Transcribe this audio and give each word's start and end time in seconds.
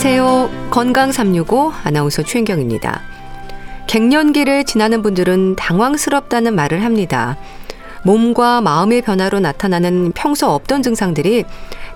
안녕하세요. 0.00 0.70
건강 0.70 1.10
365 1.10 1.72
아나운서 1.82 2.22
최인경입니다. 2.22 3.02
갱년기를 3.88 4.62
지나는 4.62 5.02
분들은 5.02 5.56
당황스럽다는 5.56 6.54
말을 6.54 6.84
합니다. 6.84 7.36
몸과 8.04 8.60
마음의 8.60 9.02
변화로 9.02 9.40
나타나는 9.40 10.12
평소 10.12 10.50
없던 10.50 10.84
증상들이 10.84 11.42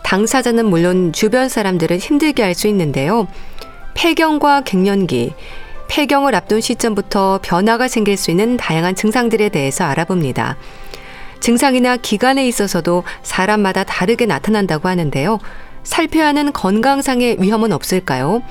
당사자는 0.02 0.66
물론 0.66 1.12
주변 1.12 1.48
사람들을 1.48 1.96
힘들게 1.98 2.42
할 2.42 2.56
수 2.56 2.66
있는데요. 2.66 3.28
폐경과 3.94 4.62
갱년기, 4.62 5.34
폐경을 5.86 6.34
앞둔 6.34 6.60
시점부터 6.60 7.38
변화가 7.40 7.86
생길 7.86 8.16
수 8.16 8.32
있는 8.32 8.56
다양한 8.56 8.96
증상들에 8.96 9.48
대해서 9.50 9.84
알아봅니다. 9.84 10.56
증상이나 11.38 11.98
기간에 11.98 12.48
있어서도 12.48 13.04
사람마다 13.22 13.84
다르게 13.84 14.26
나타난다고 14.26 14.88
하는데요. 14.88 15.38
살펴야 15.82 16.26
하는 16.28 16.52
건강상의 16.52 17.38
위험은 17.40 17.72
없을까요? 17.72 18.42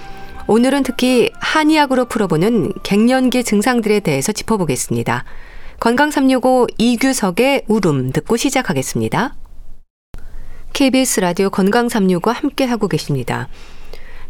오늘은 0.47 0.83
특히 0.83 1.31
한의학으로 1.39 2.05
풀어보는 2.05 2.73
갱년기 2.83 3.43
증상들에 3.43 4.01
대해서 4.01 4.31
짚어보겠습니다. 4.31 5.23
건강 5.79 6.11
365 6.11 6.67
이규석의 6.77 7.63
울음 7.67 8.11
듣고 8.11 8.37
시작하겠습니다. 8.37 9.35
KBS 10.73 11.21
라디오 11.21 11.49
건강 11.49 11.89
365 11.89 12.31
함께 12.31 12.65
하고 12.65 12.87
계십니다. 12.87 13.47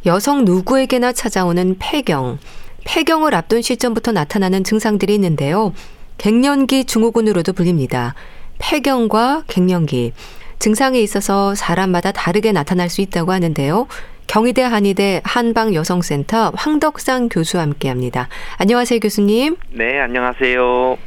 여성 0.05 0.45
누구에게나 0.45 1.11
찾아오는 1.13 1.75
폐경, 1.79 2.39
폐경을 2.83 3.35
앞둔 3.35 3.61
시점부터 3.61 4.11
나타나는 4.11 4.63
증상들이 4.63 5.13
있는데요. 5.15 5.73
갱년기 6.17 6.85
증후군으로도 6.85 7.53
불립니다. 7.53 8.15
폐경과 8.59 9.43
갱년기. 9.47 10.13
증상에 10.61 10.99
있어서 10.99 11.55
사람마다 11.55 12.11
다르게 12.11 12.51
나타날 12.51 12.87
수 12.87 13.01
있다고 13.01 13.31
하는데요. 13.31 13.87
경희대 14.27 14.61
한의대 14.61 15.21
한방여성센터 15.23 16.51
황덕상 16.55 17.29
교수와 17.29 17.63
함께 17.63 17.89
합니다. 17.89 18.29
안녕하세요, 18.57 18.99
교수님. 18.99 19.57
네, 19.71 19.99
안녕하세요. 19.99 20.97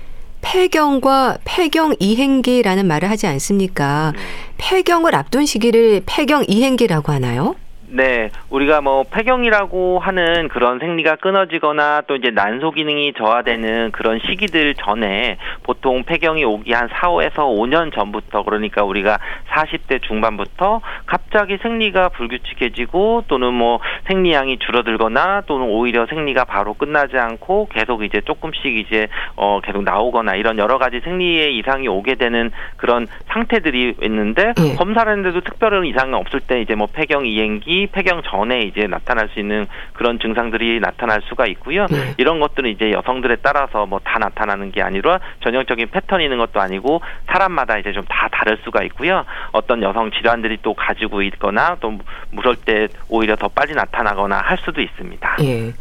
폐경과 0.41 1.39
폐경 1.45 1.95
이행기라는 2.01 2.85
말을 2.87 3.09
하지 3.09 3.29
않습니까? 3.29 4.13
네. 4.17 4.23
폐경을 4.59 5.15
앞둔 5.15 5.47
시기를 5.47 6.03
폐경 6.05 6.45
이행기라고 6.49 7.13
하나요? 7.13 7.55
네, 7.97 8.31
우리가 8.51 8.81
뭐 8.81 9.05
폐경이라고 9.05 10.01
하는 10.01 10.49
그런 10.49 10.81
생리가 10.81 11.15
끊어지거나 11.15 12.03
또 12.09 12.17
이제 12.17 12.33
난소 12.33 12.73
기능이 12.73 13.13
저하되는 13.13 13.93
그런 13.93 14.19
시기들 14.19 14.75
전에 14.75 15.39
보통 15.63 16.03
폐경이 16.03 16.43
오기 16.45 16.73
한 16.73 16.89
4, 16.89 17.11
5에서 17.11 17.37
5년 17.37 17.95
전부터 17.95 18.43
그러니까 18.43 18.83
우리가 18.83 19.21
40대 19.49 20.03
중반부터 20.03 20.81
갑자기 21.07 21.57
생리가 21.59 22.09
불규칙해지고 22.09 23.27
또는 23.29 23.55
뭐 23.55 23.79
생리량이 24.09 24.59
줄어들거나 24.59 25.43
또는 25.47 25.69
오히려 25.69 26.07
생리가 26.07 26.47
바로 26.47 26.75
끝나지 26.75 27.17
않고 27.17 27.69
계속 27.73 28.03
이제 28.03 28.21
조금씩 28.23 28.77
이제 28.77 29.07
어 29.37 29.61
계속 29.63 29.85
나오거나 29.85 30.35
이런 30.35 30.59
여러 30.59 30.79
가지 30.79 30.99
생리에 30.99 31.53
이상이 31.53 31.87
오게 31.87 32.17
되는 32.17 32.51
그런 32.77 33.07
상태들이 33.29 33.99
있는데 34.03 34.53
네. 34.57 34.75
검사를 34.75 35.09
했는데도 35.09 35.43
특별한 35.43 35.87
이상이 35.87 36.13
없을 36.15 36.41
때 36.41 36.61
이제 36.61 36.75
뭐 36.75 36.89
폐경 36.93 37.25
이행기 37.25 37.84
폐경 37.89 38.23
전에 38.23 38.61
이제 38.63 38.87
나타날 38.87 39.29
수 39.33 39.41
있는 39.41 39.67
그런 39.93 40.19
증상들이 40.19 40.81
나타날 40.81 41.21
수가 41.29 41.47
있고요. 41.47 41.87
네. 41.91 42.15
이런 42.19 42.41
것들은 42.41 42.71
이제 42.71 42.91
여성들에 42.93 43.37
따라서 43.43 43.87
뭐 43.87 44.01
다 44.05 44.19
나타나는 44.19 44.71
게 44.71 44.83
아니라 44.83 45.19
전형적인 45.43 45.89
패턴이 45.91 46.25
있는 46.25 46.39
것도 46.39 46.61
아니고 46.61 47.01
사람마다 47.27 47.79
이제 47.79 47.93
좀 47.93 48.05
다 48.09 48.29
다를 48.31 48.59
수가 48.65 48.83
있고요. 48.85 49.25
어떤 49.53 49.83
여성 49.83 50.11
질환들이 50.11 50.59
또 50.63 50.75
가지고 50.75 51.23
있거나 51.23 51.77
또 51.81 51.99
무설 52.31 52.55
때 52.57 52.89
오히려 53.09 53.35
더 53.37 53.49
빨리 53.49 53.75
나타나거나 53.75 54.39
할 54.39 54.59
수도 54.59 54.81
있습니다. 54.81 55.37
예. 55.43 55.73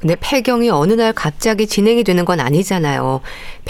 근데 0.00 0.16
폐경이 0.18 0.70
어느 0.70 0.94
날 0.94 1.12
갑자기 1.12 1.66
진행이 1.66 2.04
되는 2.04 2.24
건 2.24 2.40
아니잖아요. 2.40 3.20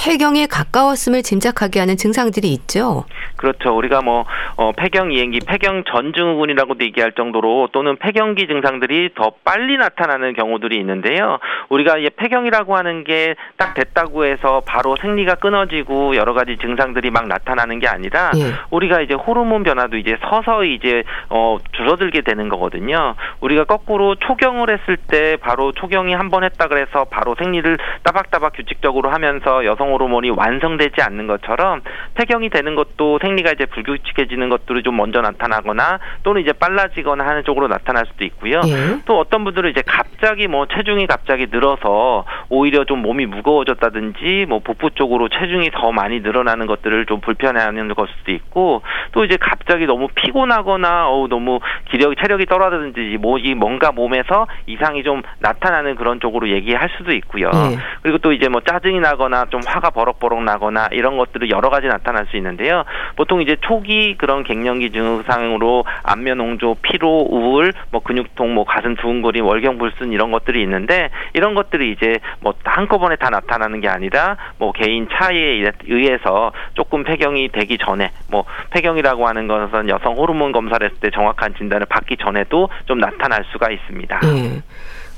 폐경에 0.03 0.47
가까웠음을 0.47 1.23
짐작하게 1.23 1.79
하는 1.81 1.97
증상들이 1.97 2.49
있죠. 2.55 3.05
그렇죠. 3.37 3.77
우리가 3.77 4.03
뭐 4.03 4.25
어, 4.57 4.73
폐경 4.73 5.13
이행기, 5.13 5.41
폐경 5.47 5.85
전 5.85 6.13
증후군이라고도 6.15 6.85
얘기할 6.85 7.13
정도로 7.13 7.69
또는 7.73 7.97
폐경기 7.97 8.47
증상들이 8.47 9.11
더 9.15 9.33
빨리 9.45 9.77
나타나는 9.79 10.35
경우들이 10.35 10.79
있는데요. 10.79 11.39
우리가 11.69 11.99
이제 11.99 12.11
폐경이라고 12.17 12.77
하는 12.77 13.05
게 13.05 13.35
딱 13.57 13.75
됐다고 13.75 14.25
해서 14.25 14.63
바로 14.67 14.97
생리가 14.97 15.35
끊어지고 15.35 16.17
여러 16.17 16.33
가지 16.33 16.57
증상들이 16.57 17.11
막 17.11 17.29
나타나는 17.29 17.79
게 17.79 17.89
아니라 17.89 18.31
예. 18.37 18.55
우리가 18.71 19.03
이제 19.03 19.13
호르몬 19.13 19.63
변화도 19.65 19.99
이제 19.99 20.17
서서히 20.29 20.75
이제 20.75 21.05
어, 21.29 21.59
줄어들게 21.73 22.23
되는 22.23 22.49
거거든요. 22.49 23.17
우리가 23.41 23.65
거꾸로 23.65 24.15
초경을 24.15 24.71
했을 24.71 24.97
때 24.97 25.37
바로 25.41 25.73
초경이 25.73 26.15
한 26.15 26.31
번 26.31 26.45
했다 26.45 26.69
그래서 26.69 27.07
바로 27.11 27.35
생리를 27.37 27.77
따박따박 28.05 28.53
규칙적으로 28.55 29.11
하면서 29.11 29.65
여성 29.65 29.90
호르몬이 29.91 30.31
완성되지 30.31 31.03
않는 31.03 31.27
것처럼 31.27 31.83
폐경이 32.15 32.51
되는 32.51 32.75
것도 32.75 33.19
생리가 33.21 33.53
이제 33.53 33.67
불규칙해지는 33.67 34.49
것들이 34.49 34.83
좀 34.83 34.97
먼저 34.97 35.21
나타나거나 35.21 35.99
또는 36.23 36.43
이제 36.43 36.53
빨라지거나 36.53 37.27
하는 37.27 37.45
쪽으로 37.45 37.69
나타날 37.69 38.07
수도 38.07 38.25
있고요. 38.25 38.61
예. 38.67 39.01
또 39.05 39.19
어떤 39.19 39.45
분들은 39.45 39.71
이제 39.71 39.83
갑자기 39.87 40.47
뭐 40.47 40.67
체중이 40.67 41.07
갑자기 41.07 41.47
늘어서 41.51 42.25
오히려 42.49 42.85
좀 42.85 43.03
몸이 43.03 43.27
무거워졌다든지 43.27 44.47
뭐 44.49 44.61
복부 44.61 44.91
쪽으로 44.91 45.29
체중이 45.29 45.71
더 45.73 45.93
많이 45.93 46.21
늘어나는 46.21 46.67
것들을 46.67 47.07
좀 47.07 47.21
불편해하는 47.21 47.95
것 47.95 48.09
수도 48.19 48.33
있고 48.33 48.83
또 49.13 49.25
이제 49.25 49.37
갑자기 49.41 49.87
너무 49.87 50.09
피곤하거나 50.15 51.09
어우 51.09 51.29
너무 51.29 51.61
기력 51.91 52.15
체력이 52.17 52.47
떨어지든지 52.47 53.19
뭐이 53.21 53.55
뭔가 53.55 53.93
몸에서 53.93 54.47
이상이 54.67 55.03
좀 55.03 55.23
나타나는 55.39 55.97
그런 55.97 56.21
쪽으로 56.21 56.49
얘기할 56.49 56.89
수도 56.97 57.13
있고요. 57.13 57.51
네. 57.51 57.79
그리고 58.03 58.19
또 58.19 58.33
이제 58.33 58.49
뭐 58.49 58.61
짜증이 58.61 59.01
나거나 59.01 59.47
좀 59.51 59.61
화가 59.71 59.91
버럭버럭 59.91 60.43
나거나 60.43 60.89
이런 60.91 61.17
것들이 61.17 61.51
여러 61.51 61.71
가지 61.71 61.87
나타날 61.87 62.27
수 62.27 62.37
있는데요. 62.37 62.85
보통 63.17 63.41
이제 63.41 63.57
초기 63.61 64.17
그런 64.17 64.43
갱년기 64.43 64.91
증상으로 64.91 65.85
안면 66.03 66.41
홍조, 66.41 66.77
피로, 66.83 67.27
우울, 67.31 67.73
뭐 67.91 68.03
근육통, 68.03 68.55
뭐 68.55 68.65
가슴 68.65 68.97
두근거림, 68.97 69.45
월경 69.45 69.79
불순 69.79 70.13
이런 70.13 70.33
것들이 70.33 70.63
있는데 70.63 71.11
이런 71.35 71.55
것들이 71.55 71.93
이제 71.93 72.19
뭐 72.41 72.55
한꺼번에 72.65 73.17
다 73.17 73.31
나타나는 73.31 73.81
게 73.81 73.89
아니라 73.89 74.37
뭐 74.59 74.73
개인 74.73 75.09
차이에 75.13 75.71
의해서 75.87 76.53
조금 76.75 77.05
폐경이 77.05 77.51
되기 77.51 77.79
전에 77.79 78.11
뭐 78.29 78.45
폐경이라고 78.71 79.27
하는 79.29 79.47
것은 79.47 79.89
여성 79.89 80.17
호르몬 80.17 80.53
검사를 80.53 80.85
했을 80.85 80.99
때 81.01 81.11
정확한 81.11 81.55
진단을 81.55 81.87
받기 81.87 82.17
전에도 82.17 82.69
좀 82.87 82.99
나타날 82.99 83.45
수가 83.53 83.71
있습니다. 83.71 84.21
네. 84.21 84.63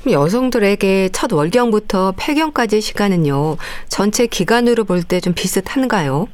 여성들에게 0.09 1.09
첫 1.13 1.31
월경부터 1.31 2.13
폐경까지 2.17 2.81
시간은요, 2.81 3.57
전체 3.89 4.27
기간으로 4.27 4.83
볼 4.83 5.03
때 5.03 5.19
좀 5.21 5.33
비슷한가요? 5.33 6.27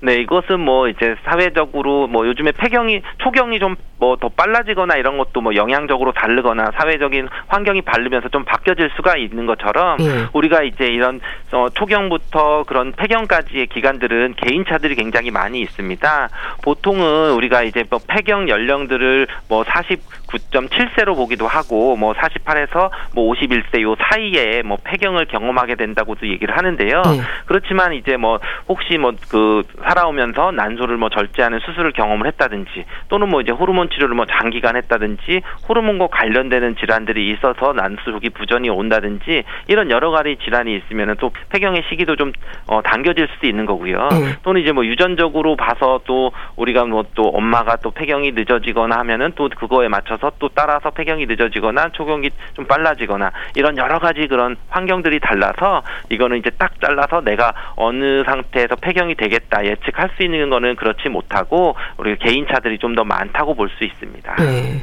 네, 0.00 0.16
이것은 0.16 0.60
뭐 0.60 0.88
이제 0.88 1.16
사회적으로 1.24 2.06
뭐 2.06 2.26
요즘에 2.26 2.52
폐경이 2.52 3.02
초경이 3.18 3.58
좀 3.58 3.76
뭐 3.98 4.16
더 4.16 4.28
빨라지거나 4.28 4.96
이런 4.96 5.18
것도 5.18 5.40
뭐 5.40 5.54
영향적으로 5.54 6.12
다르거나 6.12 6.70
사회적인 6.78 7.28
환경이 7.48 7.82
바르면서 7.82 8.28
좀 8.28 8.44
바뀌어질 8.44 8.90
수가 8.96 9.16
있는 9.16 9.46
것처럼 9.46 9.98
예. 10.00 10.26
우리가 10.32 10.62
이제 10.62 10.86
이런 10.86 11.20
어 11.52 11.68
초경부터 11.70 12.64
그런 12.66 12.92
폐경까지의 12.92 13.66
기간들은 13.68 14.34
개인차들이 14.36 14.94
굉장히 14.94 15.30
많이 15.30 15.60
있습니다. 15.60 16.28
보통은 16.62 17.32
우리가 17.32 17.62
이제 17.62 17.84
뭐 17.88 17.98
폐경 18.06 18.48
연령들을 18.48 19.26
뭐 19.48 19.64
49.7세로 19.64 21.14
보기도 21.14 21.46
하고 21.46 21.96
뭐 21.96 22.12
48에서 22.14 22.90
뭐 23.14 23.32
51세 23.32 23.82
요 23.82 23.96
사이에 23.98 24.62
뭐 24.62 24.76
폐경을 24.82 25.26
경험하게 25.26 25.74
된다고도 25.76 26.28
얘기를 26.28 26.56
하는데요. 26.56 27.02
예. 27.06 27.20
그렇지만 27.46 27.92
이제 27.94 28.16
뭐 28.16 28.40
혹시 28.68 28.98
뭐그 28.98 29.64
살아오면서 29.82 30.52
난소를 30.52 30.96
뭐 30.96 31.08
절제하는 31.08 31.58
수술을 31.60 31.92
경험을 31.92 32.26
했다든지 32.28 32.84
또는 33.08 33.28
뭐 33.28 33.40
이제 33.40 33.52
호르몬 33.52 33.90
치료를 33.90 34.14
뭐 34.14 34.26
장기간 34.26 34.76
했다든지 34.76 35.42
호르몬과 35.68 36.08
관련되는 36.08 36.76
질환들이 36.76 37.30
있어서 37.32 37.72
난소기 37.72 38.30
부전이 38.30 38.70
온다든지 38.70 39.42
이런 39.68 39.90
여러 39.90 40.10
가지 40.10 40.36
질환이 40.44 40.76
있으면은 40.76 41.16
또 41.18 41.30
폐경의 41.50 41.84
시기도 41.88 42.16
좀 42.16 42.32
어, 42.66 42.82
당겨질 42.82 43.28
수도 43.34 43.46
있는 43.46 43.66
거고요. 43.66 44.08
음. 44.12 44.34
또는 44.42 44.60
이제 44.60 44.72
뭐 44.72 44.84
유전적으로 44.84 45.56
봐서 45.56 46.00
또 46.04 46.32
우리가 46.56 46.84
뭐 46.84 47.06
또 47.16 47.28
엄마가 47.28 47.76
또 47.76 47.90
폐경이 47.90 48.32
늦어지거나 48.32 48.98
하면은 48.98 49.32
또 49.34 49.48
그거에 49.48 49.88
맞춰서 49.88 50.30
또 50.38 50.48
따라서 50.54 50.90
폐경이 50.90 51.26
늦어지거나 51.26 51.90
초경이 51.90 52.30
좀 52.54 52.66
빨라지거나 52.66 53.30
이런 53.54 53.76
여러 53.78 53.98
가지 53.98 54.26
그런 54.26 54.56
환경들이 54.68 55.20
달라서 55.20 55.82
이거는 56.10 56.38
이제 56.38 56.50
딱 56.58 56.80
잘라서 56.80 57.22
내가 57.22 57.52
어느 57.76 58.22
상태에서 58.24 58.76
폐경이 58.76 59.14
되겠다 59.14 59.55
예측할 59.64 60.10
수 60.16 60.22
있는 60.22 60.50
거는 60.50 60.76
그렇지 60.76 61.08
못하고 61.08 61.76
우리 61.96 62.16
개인 62.18 62.46
차들이 62.46 62.78
좀 62.78 62.96
더 62.96 63.04
많다고 63.04 63.54
볼 63.54 63.68
수 63.78 63.84
있습니다. 63.84 64.36
네. 64.36 64.82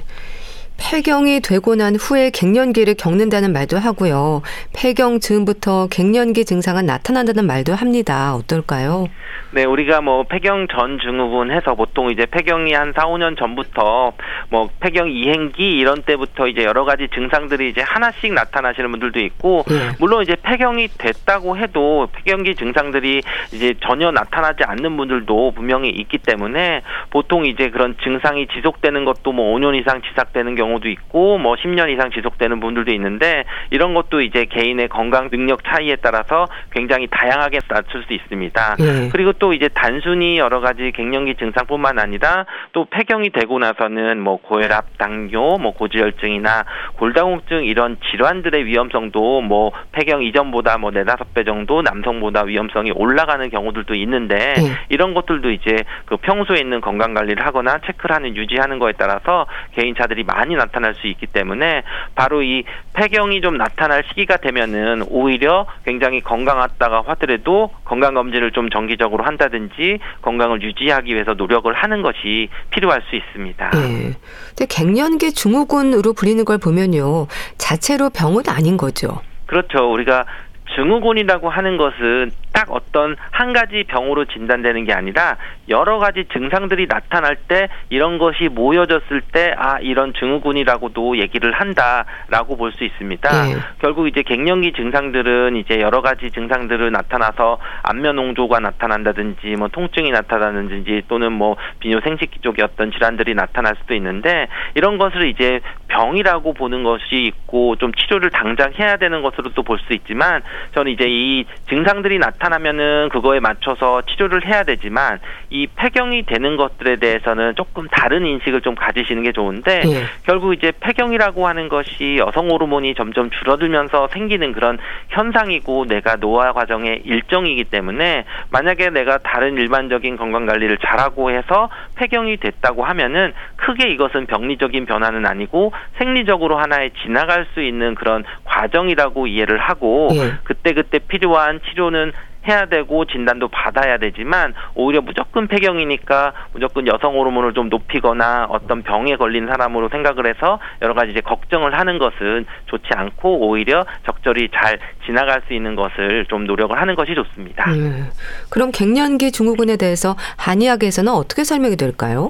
폐경이 0.83 1.39
되고 1.39 1.75
난 1.75 1.95
후에 1.95 2.30
갱년기를 2.30 2.95
겪는다는 2.95 3.53
말도 3.53 3.77
하고요. 3.77 4.41
폐경 4.75 5.21
즈음부터 5.21 5.88
갱년기 5.89 6.44
증상은 6.44 6.85
나타난다는 6.85 7.47
말도 7.47 7.74
합니다. 7.74 8.35
어떨까요? 8.35 9.07
네, 9.51 9.65
우리가 9.65 10.01
뭐 10.01 10.24
폐경 10.24 10.68
전 10.68 11.00
증후군 11.00 11.51
해서 11.51 11.75
보통 11.75 12.09
이제 12.09 12.25
폐경이 12.25 12.74
한 12.74 12.91
4, 12.95 13.06
5년 13.06 13.38
전부터 13.38 14.13
뭐 14.50 14.69
폐경 14.80 15.12
이행기 15.12 15.77
이런 15.77 16.01
때부터 16.01 16.47
이제 16.47 16.63
여러 16.63 16.85
가지 16.85 17.07
증상들이 17.13 17.69
이제 17.69 17.81
하나씩 17.81 18.33
나타나시는 18.33 18.89
분들도 18.91 19.19
있고 19.19 19.63
네. 19.68 19.91
물론 20.00 20.24
이제 20.24 20.35
폐경이 20.41 20.88
됐다고 20.97 21.57
해도 21.57 22.07
폐경기 22.13 22.56
증상들이 22.56 23.21
이제 23.53 23.75
전혀 23.85 24.12
나타나지 24.12 24.63
않는 24.63 24.97
분들도 24.97 25.51
분명히 25.51 25.89
있기 25.89 26.18
때문에 26.18 26.81
보통 27.12 27.45
이제 27.45 27.69
그런 27.69 27.95
증상이 28.03 28.47
지속되는 28.47 29.06
것도 29.06 29.31
뭐 29.33 29.56
5년 29.56 29.80
이상 29.80 30.01
지속되는 30.01 30.56
경우 30.56 30.72
도 30.79 30.89
있고 30.89 31.37
뭐 31.37 31.55
10년 31.55 31.89
이상 31.91 32.11
지속되는 32.11 32.59
분들도 32.59 32.91
있는데 32.93 33.43
이런 33.69 33.93
것도 33.93 34.21
이제 34.21 34.45
개인의 34.45 34.89
건강 34.89 35.29
능력 35.29 35.63
차이에 35.63 35.97
따라서 35.97 36.47
굉장히 36.71 37.07
다양하게 37.09 37.59
낮출 37.67 38.03
수 38.03 38.13
있습니다. 38.13 38.75
네. 38.79 39.09
그리고 39.11 39.33
또 39.33 39.53
이제 39.53 39.69
단순히 39.69 40.37
여러 40.37 40.59
가지 40.59 40.91
갱년기 40.91 41.35
증상뿐만 41.35 41.99
아니라 41.99 42.45
또 42.71 42.85
폐경이 42.85 43.29
되고 43.31 43.59
나서는 43.59 44.19
뭐 44.19 44.37
고혈압, 44.37 44.97
당뇨, 44.97 45.57
뭐 45.57 45.73
고지혈증이나 45.73 46.65
골다공증 46.95 47.65
이런 47.65 47.97
질환들의 48.11 48.65
위험성도 48.65 49.41
뭐 49.41 49.71
폐경 49.91 50.23
이전보다 50.23 50.77
뭐 50.77 50.91
네다섯 50.91 51.33
배 51.33 51.43
정도 51.43 51.81
남성보다 51.81 52.43
위험성이 52.43 52.91
올라가는 52.91 53.49
경우들도 53.49 53.93
있는데 53.95 54.53
네. 54.55 54.71
이런 54.89 55.13
것들도 55.13 55.51
이제 55.51 55.83
그 56.05 56.17
평소에 56.17 56.57
있는 56.59 56.81
건강 56.81 57.13
관리를 57.13 57.45
하거나 57.45 57.79
체크를 57.85 58.15
하는 58.15 58.35
유지하는 58.35 58.79
거에 58.79 58.93
따라서 58.97 59.45
개인차들이 59.75 60.23
많이 60.23 60.52
나타날 60.55 60.95
수 60.95 61.07
있기 61.07 61.27
때문에 61.27 61.83
바로 62.15 62.41
이 62.41 62.63
폐경이 62.94 63.41
좀 63.41 63.57
나타날 63.57 64.03
시기가 64.09 64.38
되면은 64.38 65.05
오히려 65.09 65.65
굉장히 65.85 66.21
건강하다가 66.21 67.03
하더라도 67.07 67.71
건강 67.85 68.13
검진을 68.13 68.51
좀 68.51 68.69
정기적으로 68.69 69.23
한다든지 69.23 70.00
건강을 70.21 70.61
유지하기 70.61 71.13
위해서 71.13 71.33
노력을 71.33 71.71
하는 71.73 72.01
것이 72.01 72.50
필요할 72.71 73.01
수 73.09 73.15
있습니다. 73.15 73.69
네. 73.71 74.13
근데 74.50 74.65
갱년기 74.69 75.33
증후군으로 75.33 76.13
불리는 76.13 76.44
걸 76.45 76.57
보면요. 76.57 77.27
자체로 77.57 78.09
병은 78.09 78.44
아닌 78.47 78.77
거죠. 78.77 79.21
그렇죠. 79.45 79.91
우리가 79.91 80.25
증후군이라고 80.75 81.49
하는 81.49 81.77
것은 81.77 82.31
딱 82.51 82.67
어떤 82.69 83.15
한 83.31 83.53
가지 83.53 83.83
병으로 83.87 84.25
진단되는 84.25 84.85
게 84.85 84.93
아니라 84.93 85.37
여러 85.69 85.97
가지 85.99 86.25
증상들이 86.33 86.87
나타날 86.87 87.35
때 87.47 87.69
이런 87.89 88.17
것이 88.17 88.49
모여졌을 88.49 89.21
때 89.31 89.53
아 89.57 89.79
이런 89.79 90.13
증후군이라고도 90.13 91.17
얘기를 91.17 91.51
한다라고 91.53 92.57
볼 92.57 92.73
수 92.73 92.83
있습니다. 92.83 93.29
네. 93.29 93.55
결국 93.79 94.07
이제 94.07 94.23
갱년기 94.23 94.73
증상들은 94.73 95.55
이제 95.57 95.79
여러 95.79 96.01
가지 96.01 96.31
증상들을 96.31 96.91
나타나서 96.91 97.59
안면 97.83 98.17
홍조가 98.17 98.59
나타난다든지 98.59 99.55
뭐 99.57 99.67
통증이 99.67 100.09
나타나는지 100.09 101.03
또는 101.07 101.31
뭐 101.31 101.55
비뇨 101.79 101.99
생식기 102.01 102.39
쪽의 102.39 102.65
어떤 102.65 102.91
질환들이 102.91 103.35
나타날 103.35 103.75
수도 103.79 103.93
있는데 103.93 104.47
이런 104.73 104.97
것을 104.97 105.27
이제 105.27 105.59
병이라고 105.94 106.54
보는 106.54 106.84
것이 106.84 107.24
있고 107.25 107.75
좀 107.78 107.94
치료를 107.94 108.30
당장 108.31 108.74
해야 108.80 108.98
되는 108.98 109.22
것으로 109.22 109.51
또 109.54 109.63
볼 109.63 109.80
수 109.88 109.94
있지만 109.94 110.42
저는 110.75 110.92
이제 110.92 111.06
이 111.07 111.45
증상들이 111.69 112.19
나타 112.19 112.44
나타나면은 112.44 113.10
그거에 113.10 113.40
맞춰서 113.40 114.01
치료를 114.01 114.45
해야 114.45 114.63
되지만 114.63 115.19
이 115.50 115.68
폐경이 115.68 116.24
되는 116.24 116.57
것들에 116.57 116.98
대해서는 116.98 117.56
조금 117.56 117.88
다른 117.90 118.25
인식을 118.25 118.62
좀 118.62 118.75
가지시는 118.75 119.24
게 119.24 119.31
좋은데 119.31 119.81
예. 119.86 120.04
결국 120.25 120.54
이제 120.54 120.72
폐경이라고 120.80 121.48
하는 121.48 121.69
것이 121.69 122.18
여성 122.18 122.50
호르몬이 122.50 122.95
점점 122.95 123.30
줄어들면서 123.30 124.10
생기는 124.10 124.51
그런 124.51 124.78
현상이고 125.10 125.86
내가 125.86 126.18
노화 126.18 126.54
과정의 126.54 127.04
일정이기 127.06 127.66
때문에 127.66 128.25
만약에 128.51 128.90
내가 128.90 129.18
다른 129.19 129.57
일반적인 129.57 130.18
건강 130.18 130.45
관리를 130.45 130.78
잘하고 130.80 131.31
해서 131.31 131.69
폐경이 131.95 132.38
됐다고 132.38 132.84
하면은 132.84 133.34
크게 133.56 133.90
이것은 133.92 134.25
병리적인 134.25 134.86
변화는 134.86 135.25
아니고 135.25 135.72
생리적으로 135.97 136.57
하나의 136.57 136.91
지나갈 137.03 137.45
수 137.53 137.62
있는 137.62 137.95
그런 137.95 138.24
과정이라고 138.45 139.27
이해를 139.27 139.57
하고 139.59 140.09
예. 140.13 140.33
그때 140.44 140.74
그때 140.74 141.00
필요한 141.00 141.59
치료는 141.69 142.12
해야 142.47 142.65
되고 142.65 143.06
진단도 143.06 143.47
받아야 143.47 143.97
되지만 143.97 144.53
오히려 144.75 145.01
무조건 145.01 145.47
폐경이니까 145.47 146.33
무조건 146.53 146.88
여성 146.88 147.15
호르몬을 147.15 147.53
좀 147.53 147.69
높이거나 147.69 148.47
어떤 148.50 148.83
병에 148.83 149.15
걸린 149.15 149.47
사람으로 149.47 149.89
생각을 149.89 150.27
해서 150.27 150.59
여러 150.81 150.94
가지 150.94 151.12
이제 151.12 151.21
걱정을 151.21 151.77
하는 151.77 152.00
것은 152.00 152.45
좋지 152.65 152.89
않고 152.95 153.47
오히려 153.47 153.85
적절히 154.06 154.50
잘 154.53 154.77
지나갈 155.06 155.41
수 155.47 155.53
있는 155.53 155.75
것을 155.75 156.25
좀 156.30 156.45
노력을 156.45 156.77
하는 156.80 156.95
것이 156.95 157.15
좋습니다. 157.15 157.71
음, 157.71 158.09
그럼 158.50 158.71
갱년기 158.71 159.31
증후군에 159.31 159.77
대해서 159.77 160.15
한의학에서는 160.38 161.12
어떻게 161.12 161.44
설명이 161.44 161.77
될까요? 161.77 162.30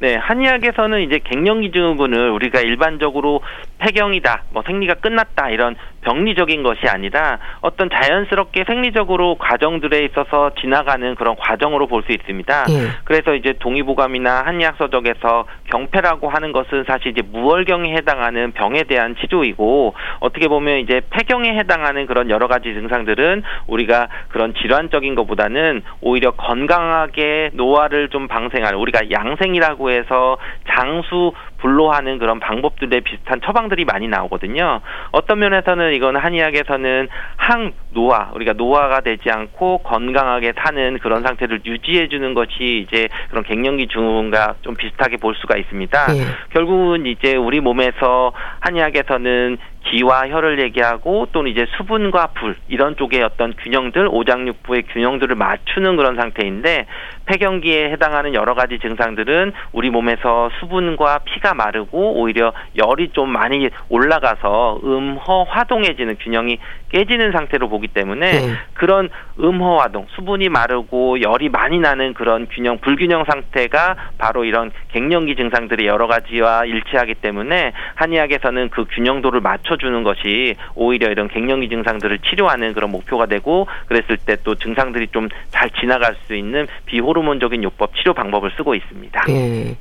네, 0.00 0.16
한의학에서는 0.16 1.02
이제 1.02 1.20
갱년기 1.22 1.72
증후군을 1.72 2.30
우리가 2.30 2.60
일반적으로 2.60 3.42
폐경이다, 3.78 4.44
뭐 4.50 4.62
생리가 4.66 4.94
끝났다 4.94 5.50
이런 5.50 5.76
병리적인 6.02 6.62
것이 6.62 6.80
아니라 6.88 7.38
어떤 7.60 7.90
자연스럽게 7.90 8.64
생리적으로 8.64 9.36
과정들에 9.36 10.04
있어서 10.04 10.50
지나가는 10.60 11.14
그런 11.14 11.36
과정으로 11.36 11.86
볼 11.86 12.00
수 12.00 12.12
있습니다. 12.12 12.64
예. 12.70 12.88
그래서 13.04 13.34
이제 13.34 13.52
동의보감이나 13.58 14.46
한의학 14.46 14.76
서적에서 14.78 15.44
경폐라고 15.70 16.30
하는 16.30 16.52
것은 16.52 16.84
사실 16.86 17.08
이제 17.08 17.20
무월경에 17.22 17.92
해당하는 17.92 18.52
병에 18.52 18.84
대한 18.84 19.16
치료이고 19.16 19.94
어떻게 20.20 20.48
보면 20.48 20.78
이제 20.78 21.02
폐경에 21.10 21.50
해당하는 21.58 22.06
그런 22.06 22.30
여러 22.30 22.48
가지 22.48 22.72
증상들은 22.72 23.42
우리가 23.66 24.08
그런 24.28 24.54
질환적인 24.54 25.14
것보다는 25.14 25.82
오히려 26.00 26.30
건강하게 26.32 27.50
노화를 27.52 28.08
좀 28.08 28.28
방생하는 28.28 28.78
우리가 28.78 29.10
양생이라고 29.10 29.90
해서 29.90 30.38
장수 30.70 31.32
불로하는 31.58 32.18
그런 32.18 32.40
방법들에 32.40 33.00
비슷한 33.00 33.40
처방들이 33.42 33.84
많이 33.84 34.08
나오거든요. 34.08 34.80
어떤 35.12 35.38
면에서는 35.38 35.89
이건 35.92 36.16
한의학에서는 36.16 37.08
항 37.36 37.72
노화, 37.92 38.30
우리가 38.34 38.52
노화가 38.52 39.00
되지 39.00 39.30
않고 39.30 39.78
건강하게 39.78 40.52
사는 40.56 40.98
그런 40.98 41.22
상태를 41.22 41.60
유지해 41.64 42.08
주는 42.08 42.34
것이 42.34 42.86
이제 42.86 43.08
그런 43.30 43.42
갱년기 43.44 43.88
증후군과 43.88 44.56
좀 44.62 44.74
비슷하게 44.74 45.16
볼 45.16 45.34
수가 45.34 45.56
있습니다. 45.56 46.06
네. 46.06 46.20
결국은 46.50 47.06
이제 47.06 47.36
우리 47.36 47.60
몸에서 47.60 48.32
한의학에서는 48.60 49.58
기와 49.82 50.28
혈을 50.28 50.60
얘기하고 50.60 51.26
또는 51.32 51.50
이제 51.50 51.66
수분과 51.76 52.28
불 52.34 52.54
이런 52.68 52.96
쪽의 52.96 53.22
어떤 53.22 53.54
균형들 53.54 54.08
오장육부의 54.10 54.84
균형들을 54.92 55.34
맞추는 55.34 55.96
그런 55.96 56.16
상태인데 56.16 56.86
폐경기에 57.26 57.90
해당하는 57.90 58.34
여러 58.34 58.54
가지 58.54 58.78
증상들은 58.78 59.52
우리 59.72 59.90
몸에서 59.90 60.50
수분과 60.60 61.20
피가 61.24 61.54
마르고 61.54 62.20
오히려 62.20 62.52
열이 62.76 63.10
좀 63.12 63.30
많이 63.30 63.70
올라가서 63.88 64.80
음허 64.84 65.44
화동해지는 65.44 66.18
균형이 66.18 66.58
깨지는 66.90 67.32
상태로 67.32 67.68
보기 67.68 67.88
때문에 67.88 68.32
네. 68.32 68.54
그런 68.74 69.08
음허 69.38 69.78
화동 69.78 70.06
수분이 70.10 70.48
마르고 70.48 71.20
열이 71.20 71.48
많이 71.48 71.78
나는 71.78 72.14
그런 72.14 72.46
균형 72.48 72.78
불균형 72.78 73.24
상태가 73.24 73.96
바로 74.18 74.44
이런 74.44 74.70
갱년기 74.92 75.36
증상들이 75.36 75.86
여러 75.86 76.06
가지와 76.06 76.64
일치하기 76.64 77.14
때문에 77.14 77.72
한의학에서는 77.94 78.70
그 78.70 78.84
균형도를 78.86 79.40
맞춰주는 79.40 80.02
것이 80.02 80.56
오히려 80.74 81.10
이런 81.10 81.28
갱년기 81.28 81.68
증상들을 81.68 82.18
치료하는 82.18 82.72
그런 82.72 82.90
목표가 82.90 83.26
되고 83.26 83.66
그랬을 83.86 84.16
때 84.16 84.36
또 84.42 84.54
증상들이 84.54 85.08
좀 85.08 85.28
잘 85.50 85.70
지나갈 85.70 86.16
수 86.26 86.34
있는 86.34 86.66
비호르몬적인 86.86 87.62
요법 87.62 87.94
치료 87.96 88.14
방법을 88.14 88.50
쓰고 88.56 88.74
있습니다. 88.74 89.24
네. 89.26 89.76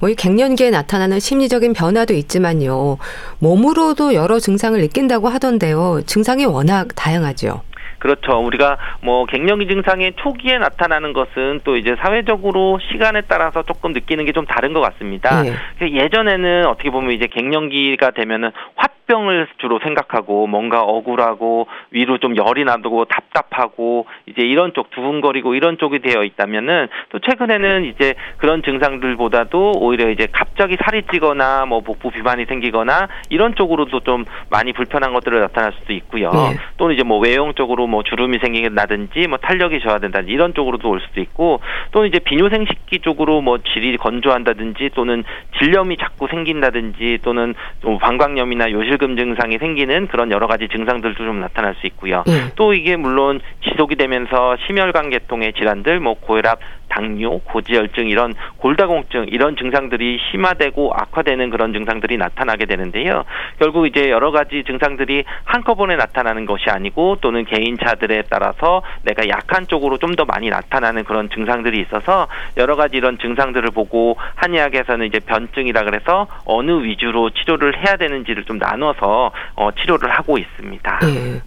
뭐 0.00 0.10
이 0.10 0.14
갱년기에 0.14 0.70
나타나는 0.70 1.20
심리적인 1.20 1.72
변화도 1.72 2.14
있지만요. 2.14 2.98
몸으로도 3.40 4.14
여러 4.14 4.38
증상을 4.38 4.80
느낀다고 4.80 5.28
하던데요. 5.28 6.00
증상이 6.06 6.46
워낙 6.46 6.88
다양하죠. 6.96 7.62
그렇죠. 7.98 8.38
우리가 8.42 8.78
뭐 9.02 9.26
갱년기 9.26 9.66
증상의 9.68 10.14
초기에 10.16 10.56
나타나는 10.56 11.12
것은 11.12 11.60
또 11.64 11.76
이제 11.76 11.94
사회적으로 12.02 12.78
시간에 12.90 13.20
따라서 13.28 13.62
조금 13.62 13.92
느끼는 13.92 14.24
게 14.24 14.32
좀 14.32 14.46
다른 14.46 14.72
것 14.72 14.80
같습니다. 14.80 15.42
네. 15.42 15.52
예전에는 15.82 16.64
어떻게 16.66 16.88
보면 16.90 17.12
이제 17.12 17.26
갱년기가 17.26 18.12
되면은 18.12 18.52
화 18.76 18.86
병을 19.10 19.48
주로 19.58 19.80
생각하고 19.80 20.46
뭔가 20.46 20.82
억울하고 20.82 21.66
위로 21.90 22.18
좀 22.18 22.36
열이 22.36 22.64
나고 22.64 23.06
답 23.06 23.30
답답하고 23.30 24.06
이제 24.26 24.42
이런 24.42 24.72
쪽 24.74 24.90
두근거리고 24.90 25.54
이런 25.54 25.78
쪽이 25.78 26.00
되어 26.00 26.24
있다면은 26.24 26.88
또 27.10 27.18
최근에는 27.18 27.84
이제 27.84 28.14
그런 28.38 28.62
증상들보다도 28.62 29.72
오히려 29.76 30.10
이제 30.10 30.28
갑자기 30.30 30.76
살이 30.82 31.02
찌거나 31.10 31.66
뭐 31.66 31.80
복부 31.80 32.10
비만이 32.10 32.46
생기거나 32.46 33.08
이런 33.28 33.54
쪽으로도 33.54 34.00
좀 34.00 34.24
많이 34.50 34.72
불편한 34.72 35.12
것들을 35.12 35.40
나타날 35.40 35.72
수도 35.72 35.92
있고요. 35.92 36.30
네. 36.30 36.58
또는 36.76 36.94
이제 36.94 37.04
뭐 37.04 37.18
외형적으로 37.18 37.86
뭐 37.86 38.02
주름이 38.02 38.38
생긴다든지 38.38 39.26
뭐 39.28 39.38
탄력이 39.38 39.80
저하된다든지 39.80 40.32
이런 40.32 40.54
쪽으로도 40.54 40.88
올 40.88 41.00
수도 41.00 41.20
있고 41.20 41.60
또는 41.92 42.08
이제 42.08 42.18
비뇨생식기 42.18 43.00
쪽으로 43.00 43.40
뭐 43.40 43.58
질이 43.58 43.96
건조한다든지 43.96 44.90
또는 44.94 45.24
질염이 45.58 45.96
자꾸 45.96 46.26
생긴다든지 46.28 47.18
또는 47.22 47.54
뭐 47.82 47.98
방광염이나 47.98 48.70
요실 48.72 48.98
금 49.00 49.16
증상이 49.16 49.56
생기는 49.56 50.08
그런 50.08 50.30
여러 50.30 50.46
가지 50.46 50.68
증상들도 50.68 51.24
좀 51.24 51.40
나타날 51.40 51.74
수 51.80 51.86
있고요. 51.86 52.22
네. 52.26 52.52
또 52.54 52.74
이게 52.74 52.96
물론 52.96 53.40
지속이 53.64 53.96
되면서 53.96 54.58
심혈관 54.66 55.08
계통의 55.08 55.54
질환들 55.54 56.00
뭐 56.00 56.14
고혈압 56.20 56.60
당뇨, 56.90 57.38
고지혈증 57.38 58.08
이런 58.08 58.34
골다공증 58.58 59.26
이런 59.30 59.56
증상들이 59.56 60.18
심화되고 60.30 60.92
악화되는 60.94 61.48
그런 61.48 61.72
증상들이 61.72 62.18
나타나게 62.18 62.66
되는데요. 62.66 63.24
결국 63.58 63.86
이제 63.86 64.10
여러 64.10 64.30
가지 64.30 64.64
증상들이 64.66 65.24
한꺼번에 65.44 65.96
나타나는 65.96 66.44
것이 66.44 66.68
아니고 66.68 67.16
또는 67.22 67.46
개인차들에 67.46 68.24
따라서 68.28 68.82
내가 69.02 69.26
약한 69.28 69.66
쪽으로 69.66 69.96
좀 69.96 70.10
더 70.10 70.24
많이 70.24 70.50
나타나는 70.50 71.04
그런 71.04 71.30
증상들이 71.30 71.80
있어서 71.82 72.26
여러 72.56 72.74
가지 72.74 72.96
이런 72.96 73.16
증상들을 73.16 73.70
보고 73.70 74.16
한의학에서는 74.34 75.06
이제 75.06 75.20
변증이라 75.20 75.84
그래서 75.84 76.26
어느 76.44 76.82
위주로 76.82 77.30
치료를 77.30 77.78
해야 77.78 77.96
되는지를 77.96 78.42
좀 78.42 78.58
나눠서 78.58 79.30
어, 79.54 79.70
치료를 79.70 80.10
하고 80.10 80.36
있습니다. 80.36 80.98
네. 81.02 81.40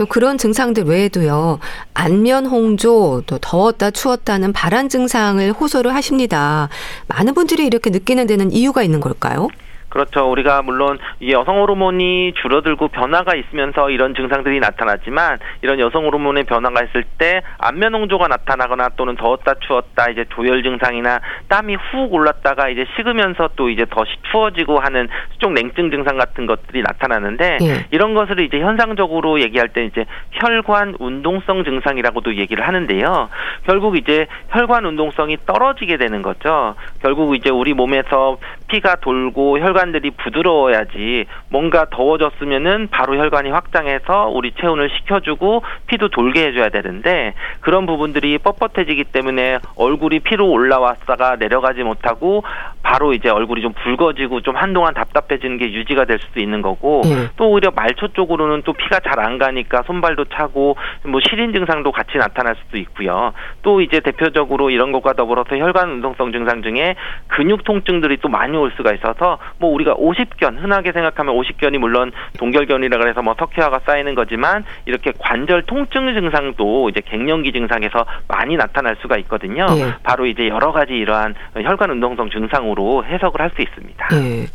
또 0.00 0.06
그런 0.06 0.38
증상들 0.38 0.84
외에도요. 0.84 1.58
안면 1.92 2.46
홍조, 2.46 3.22
또 3.26 3.36
더웠다 3.36 3.90
추웠다는 3.90 4.54
발한 4.54 4.88
증상을 4.88 5.52
호소를 5.52 5.94
하십니다. 5.94 6.70
많은 7.06 7.34
분들이 7.34 7.66
이렇게 7.66 7.90
느끼는 7.90 8.26
데는 8.26 8.50
이유가 8.50 8.82
있는 8.82 9.00
걸까요? 9.00 9.48
그렇죠. 9.90 10.30
우리가 10.30 10.62
물론 10.62 10.98
이 11.18 11.32
여성 11.32 11.60
호르몬이 11.60 12.32
줄어들고 12.40 12.88
변화가 12.88 13.34
있으면서 13.34 13.90
이런 13.90 14.14
증상들이 14.14 14.60
나타나지만 14.60 15.38
이런 15.62 15.80
여성 15.80 16.06
호르몬의 16.06 16.44
변화가 16.44 16.84
있을 16.84 17.04
때 17.18 17.42
안면 17.58 17.94
홍조가 17.94 18.28
나타나거나 18.28 18.90
또는 18.96 19.16
더웠다 19.16 19.54
추웠다 19.66 20.10
이제 20.10 20.24
조열 20.30 20.62
증상이나 20.62 21.20
땀이 21.48 21.74
훅 21.74 22.14
올랐다가 22.14 22.68
이제 22.68 22.86
식으면서 22.96 23.50
또 23.56 23.68
이제 23.68 23.84
더 23.90 24.04
추워지고 24.30 24.78
하는 24.78 25.08
수족 25.32 25.52
냉증 25.52 25.90
증상 25.90 26.16
같은 26.16 26.46
것들이 26.46 26.82
나타나는데 26.82 27.58
예. 27.60 27.86
이런 27.90 28.14
것을 28.14 28.38
이제 28.40 28.60
현상적으로 28.60 29.40
얘기할 29.40 29.70
때 29.70 29.84
이제 29.84 30.04
혈관 30.30 30.94
운동성 31.00 31.64
증상이라고도 31.64 32.36
얘기를 32.36 32.66
하는데요. 32.66 33.28
결국 33.64 33.96
이제 33.96 34.26
혈관 34.50 34.84
운동성이 34.86 35.36
떨어지게 35.46 35.96
되는 35.96 36.22
거죠. 36.22 36.76
결국 37.02 37.34
이제 37.34 37.50
우리 37.50 37.74
몸에서 37.74 38.38
피가 38.70 38.96
돌고 38.96 39.60
혈관들이 39.60 40.10
부드러워야지 40.12 41.26
뭔가 41.48 41.86
더워졌으면은 41.90 42.88
바로 42.90 43.16
혈관이 43.16 43.50
확장해서 43.50 44.28
우리 44.28 44.52
체온을 44.52 44.90
식혀주고 44.90 45.62
피도 45.86 46.08
돌게 46.08 46.46
해줘야 46.46 46.70
되는데 46.70 47.34
그런 47.60 47.86
부분들이 47.86 48.38
뻣뻣해지기 48.38 49.12
때문에 49.12 49.58
얼굴이 49.76 50.20
피로 50.20 50.50
올라왔다가 50.50 51.36
내려가지 51.36 51.82
못하고 51.82 52.42
바로 52.82 53.12
이제 53.12 53.28
얼굴이 53.28 53.62
좀 53.62 53.72
붉어지고 53.74 54.40
좀 54.40 54.56
한동안 54.56 54.94
답답해지는 54.94 55.58
게 55.58 55.72
유지가 55.72 56.04
될 56.04 56.18
수도 56.18 56.40
있는 56.40 56.62
거고 56.62 57.02
네. 57.04 57.28
또 57.36 57.50
오히려 57.50 57.70
말초 57.70 58.08
쪽으로는 58.08 58.62
또 58.64 58.72
피가 58.72 58.98
잘 59.00 59.20
안 59.20 59.38
가니까 59.38 59.82
손발도 59.86 60.26
차고 60.26 60.76
뭐 61.04 61.20
시린 61.28 61.52
증상도 61.52 61.92
같이 61.92 62.16
나타날 62.16 62.56
수도 62.56 62.78
있고요. 62.78 63.32
또 63.62 63.80
이제 63.80 64.00
대표적으로 64.00 64.70
이런 64.70 64.92
것과 64.92 65.12
더불어서 65.12 65.56
혈관 65.56 65.90
운동성 65.90 66.32
증상 66.32 66.62
중에 66.62 66.96
근육 67.28 67.64
통증들이 67.64 68.18
또 68.18 68.28
많이 68.28 68.56
올 68.60 68.72
수가 68.76 68.92
있어서 68.94 69.38
뭐 69.58 69.70
우리가 69.70 69.94
50견 69.94 70.62
흔하게 70.62 70.92
생각하면 70.92 71.34
50견이 71.36 71.78
물론 71.78 72.12
동결견이라 72.38 72.98
그래서 72.98 73.22
뭐 73.22 73.34
석회화가 73.38 73.80
쌓이는 73.84 74.14
거지만 74.14 74.64
이렇게 74.86 75.12
관절 75.18 75.64
통증 75.64 76.12
증상도 76.14 76.88
이제 76.88 77.00
갱년기 77.04 77.52
증상에서 77.52 78.06
많이 78.28 78.56
나타날 78.56 78.96
수가 79.02 79.18
있거든요. 79.18 79.66
네. 79.66 79.92
바로 80.02 80.26
이제 80.26 80.48
여러 80.48 80.72
가지 80.72 80.94
이러한 80.94 81.34
혈관 81.54 81.90
운동성 81.90 82.30
증상으로 82.30 83.04
해석을 83.04 83.40
할 83.40 83.50
수 83.50 83.62
있습니다. 83.62 84.08
네. 84.08 84.46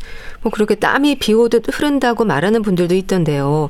뭐 0.42 0.50
그렇게 0.50 0.74
땀이 0.74 1.18
비 1.18 1.34
오듯 1.34 1.64
흐른다고 1.72 2.24
말하는 2.24 2.62
분들도 2.62 2.94
있던데요. 2.94 3.68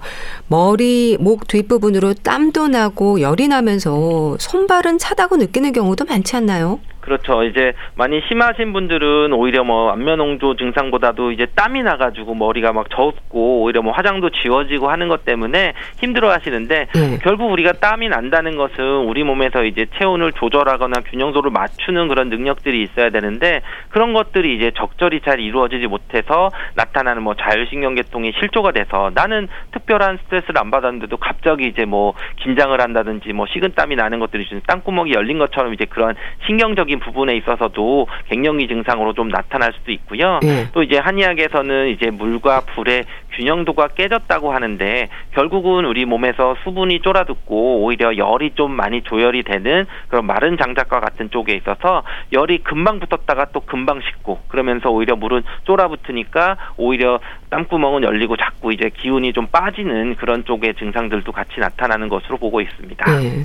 머리, 0.48 1.16
목 1.20 1.48
뒷부분으로 1.48 2.14
땀도 2.14 2.68
나고 2.68 3.20
열이 3.20 3.48
나면서 3.48 4.36
손발은 4.38 4.98
차다고 4.98 5.36
느끼는 5.36 5.72
경우도 5.72 6.04
많지 6.04 6.36
않나요? 6.36 6.78
그렇죠. 7.06 7.44
이제 7.44 7.72
많이 7.94 8.20
심하신 8.26 8.72
분들은 8.72 9.32
오히려 9.32 9.62
뭐 9.62 9.92
안면홍조 9.92 10.56
증상보다도 10.56 11.30
이제 11.30 11.46
땀이 11.54 11.84
나가지고 11.84 12.34
머리가 12.34 12.72
막 12.72 12.90
젖고 12.90 13.62
오히려 13.62 13.80
뭐 13.80 13.92
화장도 13.92 14.30
지워지고 14.30 14.90
하는 14.90 15.06
것 15.06 15.24
때문에 15.24 15.74
힘들어 16.00 16.32
하시는데 16.32 16.88
네. 16.92 17.18
결국 17.22 17.52
우리가 17.52 17.74
땀이 17.74 18.08
난다는 18.08 18.56
것은 18.56 18.84
우리 19.06 19.22
몸에서 19.22 19.64
이제 19.64 19.86
체온을 19.98 20.32
조절하거나 20.32 21.02
균형도를 21.02 21.52
맞추는 21.52 22.08
그런 22.08 22.28
능력들이 22.28 22.82
있어야 22.82 23.10
되는데 23.10 23.62
그런 23.90 24.12
것들이 24.12 24.56
이제 24.56 24.72
적절히 24.74 25.20
잘 25.20 25.38
이루어지지 25.38 25.86
못해서 25.86 26.50
나타나는 26.74 27.22
뭐 27.22 27.34
자율신경계통이 27.34 28.32
실조가 28.40 28.72
돼서 28.72 29.12
나는 29.14 29.46
특별한 29.70 30.18
스트레스를 30.24 30.58
안 30.58 30.72
받았는데도 30.72 31.18
갑자기 31.18 31.68
이제 31.68 31.84
뭐 31.84 32.14
긴장을 32.42 32.78
한다든지 32.80 33.32
뭐 33.32 33.46
식은땀이 33.46 33.94
나는 33.94 34.18
것들이 34.18 34.44
좀 34.46 34.60
땅구멍이 34.66 35.12
열린 35.12 35.38
것처럼 35.38 35.72
이제 35.72 35.84
그런 35.84 36.16
신경적인 36.46 36.95
신경적인 36.96 37.00
부분에 37.00 37.36
있어서도 37.36 38.08
갱년기 38.28 38.68
증상으로 38.68 39.12
좀 39.12 39.28
나타날 39.28 39.72
수도 39.74 39.92
있고요. 39.92 40.40
네. 40.42 40.66
또 40.72 40.82
이제 40.82 40.98
한의학에서는 40.98 41.88
이제 41.88 42.10
물과 42.10 42.62
불의 42.74 43.04
균형도가 43.32 43.88
깨졌다고 43.88 44.52
하는데 44.52 45.08
결국은 45.32 45.84
우리 45.84 46.04
몸에서 46.04 46.56
수분이 46.64 47.00
쫄아듣고 47.00 47.82
오히려 47.82 48.16
열이 48.16 48.52
좀 48.54 48.72
많이 48.72 49.02
조열이 49.02 49.42
되는 49.42 49.84
그런 50.08 50.26
마른 50.26 50.56
장작과 50.56 51.00
같은 51.00 51.30
쪽에 51.30 51.54
있어서 51.54 52.02
열이 52.32 52.58
금방 52.58 52.98
붙었다가 52.98 53.46
또 53.52 53.60
금방 53.60 54.00
식고 54.00 54.40
그러면서 54.48 54.90
오히려 54.90 55.16
물은 55.16 55.42
쫄아붙으니까 55.64 56.56
오히려 56.76 57.20
땀구멍은 57.50 58.02
열리고 58.02 58.36
자꾸 58.36 58.72
이제 58.72 58.90
기운이 58.90 59.32
좀 59.32 59.46
빠지는 59.46 60.16
그런 60.16 60.44
쪽의 60.44 60.74
증상들도 60.74 61.30
같이 61.32 61.60
나타나는 61.60 62.08
것으로 62.08 62.38
보고 62.38 62.60
있습니다. 62.60 63.04
네. 63.20 63.44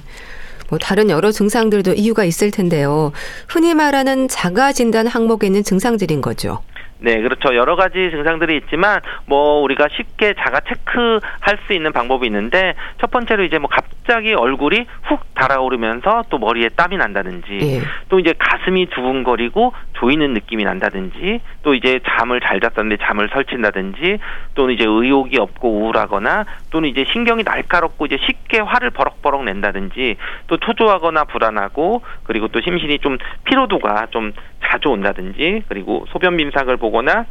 뭐 0.72 0.80
다른 0.80 1.10
여러 1.10 1.34
증상들도 1.34 1.94
이유가 1.94 2.24
있을 2.24 2.50
텐데요. 2.50 3.12
흔히 3.48 3.74
말하는 3.74 4.30
자가 4.30 4.72
진단 4.72 5.06
항목에 5.06 5.46
있는 5.48 5.64
증상들인 5.64 6.22
거죠. 6.22 6.64
네, 7.04 7.20
그렇죠. 7.20 7.56
여러 7.56 7.76
가지 7.76 8.12
증상들이 8.12 8.58
있지만 8.58 9.02
뭐 9.26 9.62
우리가 9.62 9.88
쉽게 9.92 10.36
자가 10.36 10.60
체크할 10.62 11.58
수 11.66 11.74
있는 11.74 11.92
방법이 11.92 12.28
있는데 12.28 12.76
첫 13.00 13.10
번째로 13.10 13.44
이제 13.44 13.58
뭐 13.58 13.70
갑자기 13.70 14.34
얼굴이 14.34 14.86
훅 15.04 15.34
달아오르면서 15.34 16.26
또 16.30 16.38
머리에 16.38 16.70
땀이 16.70 16.98
난다든지 16.98 17.60
예. 17.62 17.82
또 18.10 18.20
이제 18.20 18.36
가슴이 18.38 18.86
두근거리고 18.92 19.74
조이는 19.94 20.34
느낌이 20.34 20.64
난다든지 20.64 21.42
또 21.64 21.74
이제 21.74 22.00
잠을 22.08 22.40
잘 22.40 22.60
잤었는데 22.60 23.04
잠을 23.04 23.30
설친다든지 23.34 24.20
또는 24.54 24.76
이제 24.76 24.86
의욕이 24.88 25.38
없고 25.40 25.70
우울하거나 25.70 26.46
또는 26.70 26.90
이제 26.90 27.04
신경이 27.12 27.42
날카롭고 27.44 28.06
이제 28.06 28.18
쉽게 28.28 28.60
화를 28.60 28.92
버럭버럭 28.92 29.44
낸다든지 29.44 30.18
또 30.48 30.58
초조하거나 30.58 31.24
불안하고 31.24 32.04
그리고 32.24 32.48
또 32.50 32.62
심신이 32.62 33.00
좀 33.00 33.18
피로도가 33.46 34.08
좀 34.12 34.34
자주 34.64 34.90
온다든지 34.90 35.64
그리고 35.68 36.06
소변 36.10 36.38
빔삭을 36.38 36.78
보거나 36.78 37.26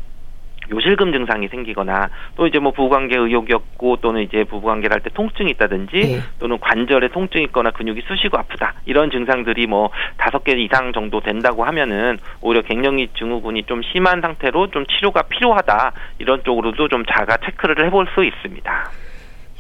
요실금 0.73 1.11
증상이 1.11 1.49
생기거나 1.49 2.11
또 2.37 2.47
이제 2.47 2.61
뭐 2.61 2.71
부부관계 2.71 3.17
의욕이 3.19 3.53
없고 3.53 3.97
또는 3.97 4.23
이제 4.23 4.45
부부관계를 4.45 4.95
할 4.95 5.01
때 5.01 5.11
통증이 5.13 5.51
있다든지 5.53 5.97
네. 5.97 6.21
또는 6.39 6.59
관절에 6.61 7.09
통증이 7.09 7.45
있거나 7.47 7.71
근육이 7.73 8.03
쑤시고 8.07 8.39
아프다 8.39 8.75
이런 8.87 9.11
증상들이 9.11 9.67
뭐 9.67 9.91
다섯 10.17 10.45
개 10.45 10.53
이상 10.53 10.93
정도 10.93 11.21
된다고 11.21 11.65
하면은 11.65 12.19
오히려 12.41 12.63
갱년기 12.63 13.09
증후군이 13.19 13.65
좀 13.65 13.83
심한 13.83 14.21
상태로 14.21 14.71
좀 14.71 14.87
치료가 14.87 15.23
필요하다 15.23 15.93
이런 16.19 16.45
쪽으로도 16.45 16.87
좀 16.89 17.05
자가 17.05 17.39
체크를 17.39 17.85
해볼 17.87 18.07
수 18.15 18.23
있습니다. 18.23 18.91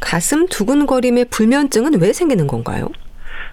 가슴 0.01 0.47
두근거림의 0.47 1.27
불면증은 1.31 2.01
왜 2.01 2.13
생기는 2.13 2.47
건가요? 2.47 2.89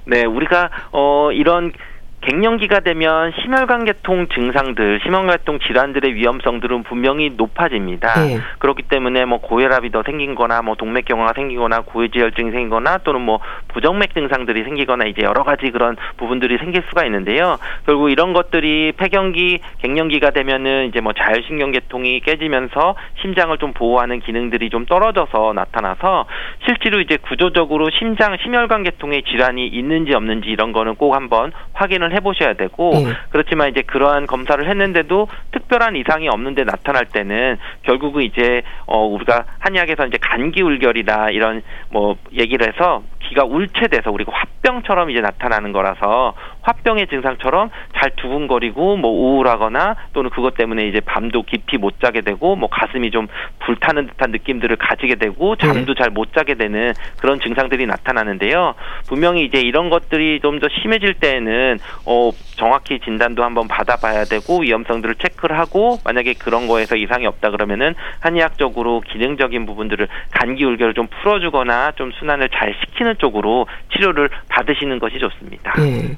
네, 0.06 0.26
우리가 0.26 0.70
어 0.92 1.32
이런 1.34 1.74
갱년기가 2.22 2.82
되면 2.82 3.32
심혈관계통 3.42 4.28
증상들, 4.28 5.00
심혈관계통 5.04 5.60
질환들의 5.60 6.16
위험성들은 6.16 6.84
분명히 6.84 7.32
높아집니다. 7.38 8.14
네. 8.16 8.40
그렇기 8.60 8.84
때문에 8.84 9.26
뭐 9.26 9.40
고혈압이 9.40 9.92
더 9.92 10.04
생긴거나 10.04 10.62
뭐 10.64 10.76
동맥경화가 10.76 11.34
생기거나 11.36 11.82
고해지혈증이 11.82 12.52
생기거나 12.52 13.00
또는 13.00 13.22
뭐 13.22 13.40
부정맥 13.70 14.14
증상들이 14.14 14.64
생기거나 14.64 15.06
이제 15.06 15.22
여러 15.24 15.44
가지 15.44 15.70
그런 15.70 15.96
부분들이 16.18 16.58
생길 16.58 16.84
수가 16.90 17.06
있는데요. 17.06 17.58
결국 17.86 18.10
이런 18.10 18.34
것들이 18.34 18.94
폐경기, 18.98 19.60
갱년기가 19.84 20.32
되면은 20.32 20.88
이제 20.88 21.00
뭐 21.02 21.14
자율신경계통이 21.14 22.22
깨지면서 22.22 22.96
심장을 23.22 23.56
좀 23.60 23.74
보호하는 23.74 24.20
기능들이 24.20 24.70
좀 24.70 24.86
떨어져서 24.86 25.54
나타나서 25.54 26.26
실제로 26.66 27.00
이제 27.00 27.18
구조적으로 27.18 27.90
심장 27.92 28.36
심혈관계통의 28.44 29.24
질환이 29.24 29.68
있는지 29.68 30.14
없는지 30.14 30.50
이런 30.50 30.72
거는 30.74 30.96
꼭 30.96 31.16
한번 31.16 31.52
확인을 31.74 32.07
해보셔야 32.12 32.54
되고 32.54 32.92
네. 32.94 33.14
그렇지만 33.30 33.70
이제 33.70 33.82
그러한 33.82 34.28
검사를 34.28 34.68
했는데도 34.68 35.28
특별한 35.52 35.96
이상이 35.96 36.28
없는데 36.30 36.64
나타날 36.64 37.06
때는 37.06 37.58
결국은 37.84 38.24
이제 38.24 38.64
어 38.86 39.06
우리가 39.06 39.46
한의학에서 39.60 40.08
이제 40.08 40.18
간기울결이다 40.22 41.32
이런 41.32 41.62
뭐 41.90 42.18
얘기를 42.34 42.68
해서 42.68 43.04
기가 43.20 43.44
울체돼서 43.44 44.12
우리가 44.12 44.32
화병처럼 44.34 45.10
이제 45.10 45.22
나타나는 45.22 45.72
거라서 45.72 46.34
화병의 46.68 47.08
증상처럼 47.08 47.70
잘 47.96 48.12
두근거리고 48.18 48.98
뭐 48.98 49.12
우울하거나 49.12 49.96
또는 50.12 50.30
그것 50.30 50.56
때문에 50.56 50.88
이제 50.88 51.00
밤도 51.00 51.44
깊이 51.44 51.78
못 51.78 52.02
자게 52.02 52.22
되고 52.22 52.58
뭐 52.58 52.68
가슴이 52.70 53.10
좀 53.12 53.28
불타는 53.60 54.08
듯한 54.08 54.32
느낌들을 54.32 54.76
가지게 54.76 55.16
되고 55.16 55.56
잠도 55.56 55.94
네. 55.94 56.04
잘못 56.04 56.34
자게 56.34 56.56
되는 56.56 56.94
그런 57.22 57.40
증상들이 57.40 57.86
나타나는데요. 57.86 58.76
분명히 59.08 59.46
이제 59.46 59.62
이런 59.62 59.90
것들이 59.90 60.42
좀 60.42 60.58
더 60.60 60.68
심해질 60.82 61.16
때에는 61.16 61.78
어 62.06 62.32
정확히 62.56 63.00
진단도 63.00 63.44
한번 63.44 63.68
받아봐야 63.68 64.24
되고 64.26 64.60
위험성들을 64.62 65.16
체크를 65.16 65.58
하고 65.60 66.00
만약에 66.04 66.34
그런 66.34 66.68
거에서 66.68 66.96
이상이 66.96 67.28
없다 67.28 67.52
그러면은 67.52 67.94
한의학적으로 68.20 69.02
기능적인 69.02 69.66
부분들을 69.66 70.08
간기울결을 70.32 70.94
좀 70.96 71.08
풀어주거나 71.08 71.92
좀 71.92 72.12
순환을 72.12 72.50
잘 72.50 72.76
시키는 72.80 73.16
쪽으로 73.20 73.68
치료를 73.94 74.30
받으시는 74.50 75.00
것이 75.00 75.20
좋습니다. 75.20 75.74
네. 75.74 76.18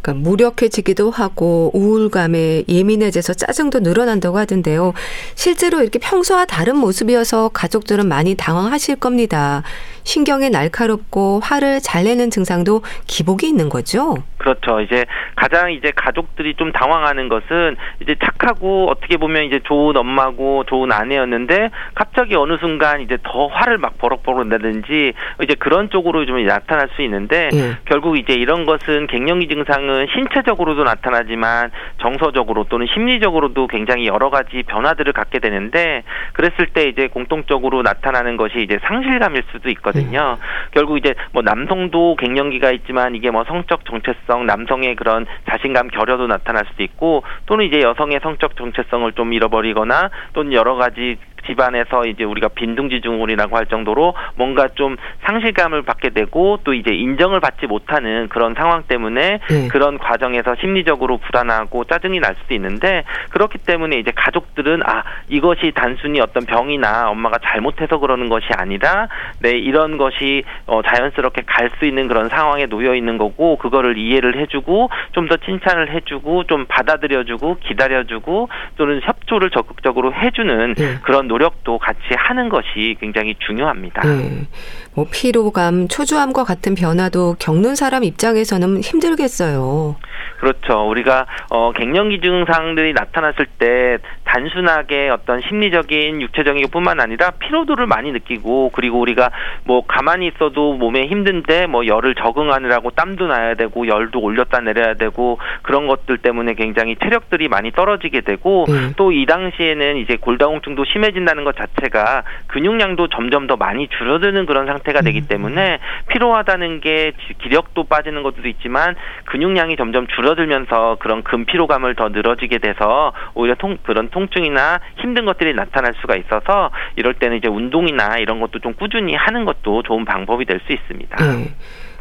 그러니까 0.00 0.28
무력해지기도 0.28 1.10
하고 1.10 1.70
우울감에 1.74 2.64
예민해져서 2.68 3.34
짜증도 3.34 3.80
늘어난다고 3.80 4.38
하던데요. 4.38 4.92
실제로 5.34 5.82
이렇게 5.82 5.98
평소와 5.98 6.46
다른 6.46 6.76
모습이어서 6.76 7.50
가족들은 7.50 8.08
많이 8.08 8.34
당황하실 8.34 8.96
겁니다. 8.96 9.62
신경이 10.04 10.50
날카롭고 10.50 11.40
화를 11.42 11.80
잘 11.80 12.04
내는 12.04 12.30
증상도 12.30 12.82
기복이 13.06 13.46
있는 13.46 13.68
거죠. 13.68 14.16
그렇죠. 14.40 14.80
이제 14.80 15.04
가장 15.36 15.70
이제 15.70 15.92
가족들이 15.94 16.54
좀 16.54 16.72
당황하는 16.72 17.28
것은 17.28 17.76
이제 18.00 18.16
착하고 18.24 18.90
어떻게 18.90 19.18
보면 19.18 19.44
이제 19.44 19.60
좋은 19.64 19.96
엄마고 19.96 20.64
좋은 20.64 20.90
아내였는데 20.90 21.70
갑자기 21.94 22.34
어느 22.36 22.56
순간 22.56 23.02
이제 23.02 23.18
더 23.22 23.48
화를 23.48 23.76
막 23.76 23.98
버럭버럭 23.98 24.48
내든지 24.48 25.12
이제 25.42 25.54
그런 25.58 25.90
쪽으로 25.90 26.24
좀 26.24 26.42
나타날 26.46 26.88
수 26.96 27.02
있는데 27.02 27.50
예. 27.52 27.76
결국 27.84 28.16
이제 28.16 28.32
이런 28.32 28.64
것은 28.64 29.08
갱년기 29.08 29.48
증상은 29.48 30.06
신체적으로도 30.14 30.84
나타나지만 30.84 31.70
정서적으로 32.00 32.64
또는 32.64 32.86
심리적으로도 32.94 33.66
굉장히 33.66 34.06
여러 34.06 34.30
가지 34.30 34.62
변화들을 34.66 35.12
갖게 35.12 35.38
되는데 35.38 36.02
그랬을 36.32 36.68
때 36.72 36.84
이제 36.88 37.08
공통적으로 37.08 37.82
나타나는 37.82 38.38
것이 38.38 38.62
이제 38.62 38.78
상실감일 38.84 39.42
수도 39.52 39.68
있거든요. 39.70 39.89
음. 39.98 40.36
결국 40.72 40.98
이제 40.98 41.14
뭐 41.32 41.42
남성도 41.42 42.16
갱년기가 42.16 42.70
있지만 42.72 43.14
이게 43.14 43.30
뭐 43.30 43.44
성적 43.44 43.84
정체성, 43.84 44.46
남성의 44.46 44.96
그런 44.96 45.26
자신감 45.48 45.88
결여도 45.88 46.26
나타날 46.26 46.64
수도 46.70 46.82
있고 46.82 47.22
또는 47.46 47.66
이제 47.66 47.80
여성의 47.80 48.20
성적 48.22 48.56
정체성을 48.56 49.12
좀 49.12 49.32
잃어버리거나 49.32 50.10
또는 50.32 50.52
여러 50.52 50.74
가지 50.76 51.16
집안에서 51.46 52.06
이제 52.06 52.24
우리가 52.24 52.48
빈둥지중이라고 52.48 53.56
할 53.56 53.66
정도로 53.66 54.14
뭔가 54.36 54.68
좀 54.68 54.96
상실감을 55.24 55.82
받게 55.82 56.10
되고 56.10 56.58
또 56.64 56.74
이제 56.74 56.92
인정을 56.92 57.40
받지 57.40 57.66
못하는 57.66 58.28
그런 58.28 58.54
상황 58.54 58.82
때문에 58.82 59.40
네. 59.48 59.68
그런 59.68 59.98
과정에서 59.98 60.56
심리적으로 60.60 61.18
불안하고 61.18 61.84
짜증이 61.84 62.20
날 62.20 62.36
수도 62.42 62.54
있는데 62.54 63.04
그렇기 63.30 63.58
때문에 63.58 63.98
이제 63.98 64.12
가족들은 64.14 64.82
아 64.84 65.04
이것이 65.28 65.72
단순히 65.74 66.20
어떤 66.20 66.44
병이나 66.44 67.08
엄마가 67.10 67.38
잘못해서 67.42 67.98
그러는 67.98 68.28
것이 68.28 68.46
아니라 68.52 69.08
네 69.40 69.52
이런 69.52 69.96
것이 69.96 70.44
어 70.66 70.82
자연스럽게 70.82 71.42
갈 71.46 71.70
수 71.78 71.86
있는 71.86 72.08
그런 72.08 72.28
상황에 72.28 72.66
놓여 72.66 72.94
있는 72.96 73.16
거고 73.16 73.56
그거를 73.56 73.96
이해를 73.96 74.36
해주고 74.40 74.90
좀 75.12 75.30
더 75.30 75.36
칭찬을 75.36 75.92
해주고 75.94 76.44
좀 76.44 76.66
받아들여주고 76.66 77.58
기다려주고 77.60 78.48
또는 78.76 79.00
협조를 79.00 79.50
적극적으로 79.50 80.12
해주는 80.12 80.74
네. 80.74 80.98
그런 81.02 81.28
노력도 81.30 81.78
같이 81.78 82.00
하는 82.16 82.48
것이 82.48 82.96
굉장히 83.00 83.36
중요합니다. 83.38 84.02
네. 84.02 84.48
뭐 84.94 85.06
피로감, 85.10 85.86
초조함과 85.86 86.42
같은 86.42 86.74
변화도 86.74 87.36
겪는 87.38 87.76
사람 87.76 88.02
입장에서는 88.02 88.80
힘들겠어요. 88.80 89.96
그렇죠. 90.40 90.88
우리가 90.88 91.26
어 91.50 91.72
갱년기 91.72 92.20
증상들이 92.20 92.94
나타났을 92.94 93.46
때 93.58 93.98
단순하게 94.24 95.10
어떤 95.10 95.42
심리적인 95.42 96.22
육체적인 96.22 96.62
것뿐만 96.64 96.98
아니라 97.00 97.32
피로도를 97.32 97.86
많이 97.86 98.10
느끼고 98.10 98.70
그리고 98.72 99.00
우리가 99.00 99.30
뭐 99.64 99.84
가만히 99.86 100.28
있어도 100.28 100.74
몸에 100.74 101.06
힘든데 101.06 101.66
뭐 101.66 101.86
열을 101.86 102.14
적응하느라고 102.14 102.90
땀도 102.90 103.26
나야 103.26 103.54
되고 103.54 103.86
열도 103.86 104.20
올렸다 104.20 104.60
내려야 104.60 104.94
되고 104.94 105.38
그런 105.62 105.86
것들 105.86 106.18
때문에 106.18 106.54
굉장히 106.54 106.96
체력들이 106.96 107.48
많이 107.48 107.70
떨어지게 107.70 108.22
되고 108.22 108.64
음. 108.70 108.94
또이 108.96 109.26
당시에는 109.26 109.98
이제 109.98 110.16
골다공증도 110.16 110.84
심해 110.86 111.12
진다는 111.20 111.44
것 111.44 111.56
자체가 111.56 112.22
근육량도 112.46 113.08
점점 113.08 113.46
더 113.46 113.56
많이 113.56 113.88
줄어드는 113.88 114.46
그런 114.46 114.66
상태가 114.66 115.02
되기 115.02 115.20
음. 115.20 115.26
때문에 115.28 115.78
피로하다는 116.08 116.80
게 116.80 117.12
기력도 117.42 117.84
빠지는 117.84 118.22
것도 118.22 118.48
있지만 118.48 118.94
근육량이 119.26 119.76
점점 119.76 120.06
줄어 120.06 120.30
줄어들면서 120.30 120.96
그런 121.00 121.22
근피로감을 121.22 121.94
더 121.94 122.08
늘어지게 122.08 122.58
돼서 122.58 123.12
오히려 123.34 123.54
통, 123.56 123.78
그런 123.82 124.08
통증이나 124.10 124.80
힘든 124.96 125.24
것들이 125.24 125.54
나타날 125.54 125.94
수가 126.00 126.16
있어서 126.16 126.70
이럴 126.96 127.14
때는 127.14 127.36
이제 127.36 127.48
운동이나 127.48 128.18
이런 128.18 128.40
것도 128.40 128.60
좀 128.60 128.74
꾸준히 128.74 129.14
하는 129.14 129.44
것도 129.44 129.82
좋은 129.82 130.04
방법이 130.04 130.44
될 130.44 130.60
수 130.60 130.72
있습니다. 130.74 131.16
네. 131.16 131.54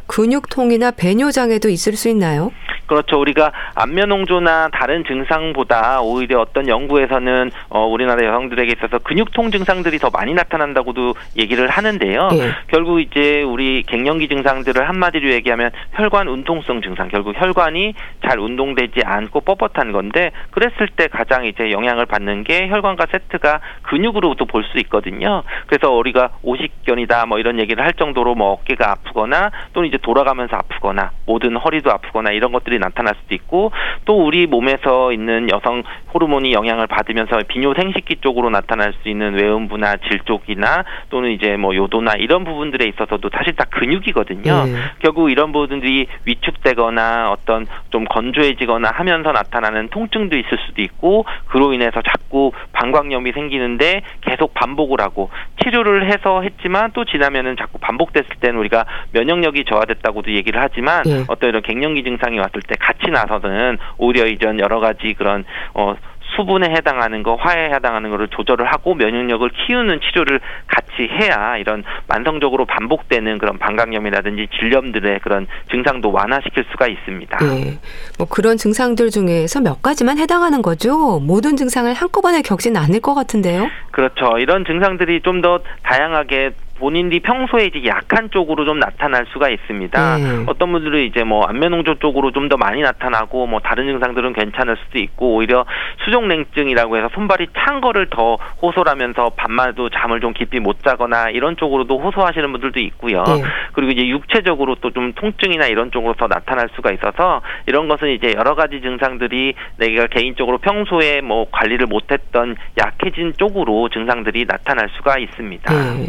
근육통이나 0.10 0.92
배뇨 0.92 1.32
장애도 1.32 1.70
있을 1.70 1.94
수 1.94 2.10
있나요? 2.10 2.52
그렇죠. 2.88 3.20
우리가 3.20 3.52
안면홍조나 3.76 4.70
다른 4.74 5.04
증상보다 5.06 6.02
오히려 6.02 6.40
어떤 6.42 6.68
연구에서는 6.68 7.52
어, 7.70 7.86
우리나라 7.86 8.26
여성들에게 8.26 8.74
있어서 8.78 8.98
근육통 8.98 9.52
증상들이 9.52 10.00
더 10.00 10.10
많이 10.10 10.34
나타난다고도 10.34 11.14
얘기를 11.38 11.68
하는데요. 11.68 12.30
네. 12.30 12.50
결국 12.66 13.00
이제 13.00 13.44
우리 13.44 13.84
갱년기 13.84 14.28
증상들을 14.28 14.90
한마디로 14.90 15.30
얘기하면 15.34 15.70
혈관 15.94 16.28
운동성 16.30 16.82
증상, 16.82 17.10
결국 17.10 17.40
혈관이 17.40 17.94
잘 18.28 18.40
운동되지 18.40 19.02
않고 19.06 19.42
뻣뻣한 19.42 19.92
건데 19.94 20.32
그랬을 20.50 20.88
때 20.96 21.08
가장 21.08 21.46
이제 21.46 21.70
영향을 21.70 22.08
받는 22.08 22.44
게 22.44 22.70
혈관과 22.70 23.06
세트가 23.12 23.60
근육으로도 23.84 24.46
볼 24.46 24.64
수 24.70 24.78
있거든요. 24.80 25.44
그래서 25.68 25.92
우리가 25.92 26.32
오십견이다 26.44 27.26
뭐 27.28 27.40
이런 27.40 27.60
얘기를 27.60 27.84
할 27.84 27.94
정도로 27.94 28.36
뭐 28.36 28.52
어깨가 28.54 28.92
아프거나 28.92 29.52
또는 29.74 29.88
이제 29.90 29.98
돌아가면서 30.02 30.56
아프거나 30.56 31.12
모든 31.26 31.56
허리도 31.56 31.92
아프거나 31.92 32.32
이런 32.32 32.52
것들이 32.52 32.80
나타날 32.80 33.16
수도 33.22 33.36
있고 33.36 33.72
또 34.06 34.26
우리 34.26 34.48
몸에서 34.48 35.12
있는 35.12 35.50
여성 35.52 35.84
호르몬이 36.14 36.54
영향을 36.54 36.88
받으면서 36.88 37.40
비뇨 37.48 37.74
생식기 37.74 38.18
쪽으로 38.22 38.50
나타날 38.50 38.94
수 39.02 39.10
있는 39.10 39.34
외음부나 39.34 39.98
질 40.10 40.20
쪽이나 40.26 40.84
또는 41.10 41.32
이제 41.32 41.56
뭐 41.58 41.76
요도나 41.76 42.14
이런 42.18 42.44
부분들에 42.44 42.86
있어서도 42.88 43.30
사실 43.34 43.56
다 43.56 43.66
근육이거든요. 43.70 44.66
네. 44.66 44.76
결국 45.00 45.30
이런 45.30 45.52
부분들이 45.52 46.08
위축되거나 46.26 47.32
어떤 47.32 47.68
좀 47.92 48.06
건조해지거나 48.06 48.92
하면서 48.92 49.32
나타나는 49.32 49.90
통증도 49.90 50.38
있을 50.38 50.58
수도 50.68 50.82
있고 50.82 51.26
그로 51.48 51.74
인해서 51.74 52.02
자꾸 52.02 52.52
방광염이 52.74 53.32
생기는데 53.32 54.02
계속 54.22 54.54
반복을 54.54 55.02
하고 55.02 55.30
치료를 55.64 56.12
해서 56.12 56.42
했지만 56.42 56.92
또 56.94 57.06
지나면은 57.06 57.56
자꾸 57.58 57.78
반복됐을 57.80 58.30
때는 58.40 58.60
우리가 58.60 58.86
면역력이 59.12 59.66
저하 59.66 59.86
됐다고도 59.90 60.34
얘기를 60.34 60.62
하지만 60.62 61.04
네. 61.04 61.24
어떤 61.28 61.50
이런 61.50 61.62
갱년기 61.62 62.04
증상이 62.04 62.40
왔을 62.40 62.62
때 62.62 62.76
같이 62.80 63.12
나서는 63.12 63.78
오히려 63.98 64.26
이전 64.26 64.60
여러 64.60 64.80
가지 64.80 65.14
그런 65.18 65.44
어 65.74 65.96
수분에 66.36 66.70
해당하는 66.70 67.24
거, 67.24 67.34
화에 67.36 67.74
해당하는 67.74 68.12
거를 68.12 68.28
조절을 68.28 68.72
하고 68.72 68.94
면역력을 68.94 69.50
키우는 69.50 70.00
치료를 70.00 70.40
같이 70.68 71.10
해야 71.10 71.58
이런 71.58 71.84
만성적으로 72.08 72.66
반복되는 72.66 73.40
그런 73.40 73.58
방광염이라든지 73.58 74.48
질염들의 74.60 75.20
그런 75.22 75.48
증상도 75.72 76.12
완화시킬 76.12 76.66
수가 76.72 76.88
있습니다. 76.88 77.38
네. 77.40 77.80
뭐 78.20 78.28
그런 78.30 78.58
증상들 78.58 79.10
중에서 79.10 79.60
몇 79.62 79.82
가지만 79.82 80.20
해당하는 80.20 80.62
거죠. 80.62 81.20
모든 81.20 81.56
증상을 81.56 81.92
한꺼번에 81.94 82.44
겪지는 82.44 82.80
않을 82.80 83.00
것 83.02 83.16
같은데요. 83.16 83.68
그렇죠. 83.92 84.38
이런 84.38 84.64
증상들이 84.66 85.22
좀 85.22 85.40
더 85.40 85.62
다양하게 85.84 86.52
본인들이 86.80 87.20
평소에 87.22 87.66
이제 87.66 87.88
약한 87.88 88.30
쪽으로 88.32 88.66
좀 88.66 88.80
나타날 88.80 89.26
수가 89.32 89.50
있습니다. 89.50 90.18
네. 90.18 90.44
어떤 90.48 90.72
분들은 90.72 91.04
이제 91.04 91.24
뭐 91.24 91.46
안면홍조 91.46 92.00
쪽으로 92.00 92.32
좀 92.32 92.50
더 92.50 92.58
많이 92.58 92.82
나타나고 92.82 93.46
뭐 93.46 93.60
다른 93.60 93.86
증상들은 93.86 94.34
괜찮을 94.34 94.76
수도 94.84 94.98
있고 94.98 95.36
오히려 95.36 95.66
수족냉증이라고 96.04 96.98
해서 96.98 97.10
손발이 97.14 97.48
찬 97.56 97.80
거를 97.80 98.08
더 98.10 98.38
호소하면서 98.62 99.32
밤마도 99.36 99.90
잠을 99.90 100.20
좀 100.20 100.34
깊이 100.34 100.60
못 100.60 100.82
자거나 100.84 101.30
이런 101.30 101.58
쪽으로도 101.58 102.00
호소하시는 102.00 102.52
분들도 102.52 102.80
있고요. 102.80 103.24
네. 103.24 103.44
그리고 103.74 103.92
이제 103.92 104.08
육체적으로 104.08 104.76
또 104.76 104.90
좀 104.90 105.14
통증이나 105.14 105.68
이런 105.68 105.92
쪽으로 105.92 106.16
더 106.16 106.26
나타날 106.28 106.68
수가 106.76 106.92
있어서 106.94 107.42
이런 107.68 107.88
것은 107.88 108.10
이제 108.10 108.34
여러 108.36 108.56
가지 108.56 108.82
증상들이 108.82 109.54
내가 109.78 110.08
개인적으로 110.08 110.58
평소에 110.58 111.22
뭐 111.22 111.46
관리를 111.52 111.86
못했던 111.86 112.56
약해진 112.80 113.34
쪽으로 113.38 113.90
증상들이 113.90 114.46
나타날 114.48 114.90
수가 114.98 115.20
있습니다. 115.20 115.72
네. 115.94 116.08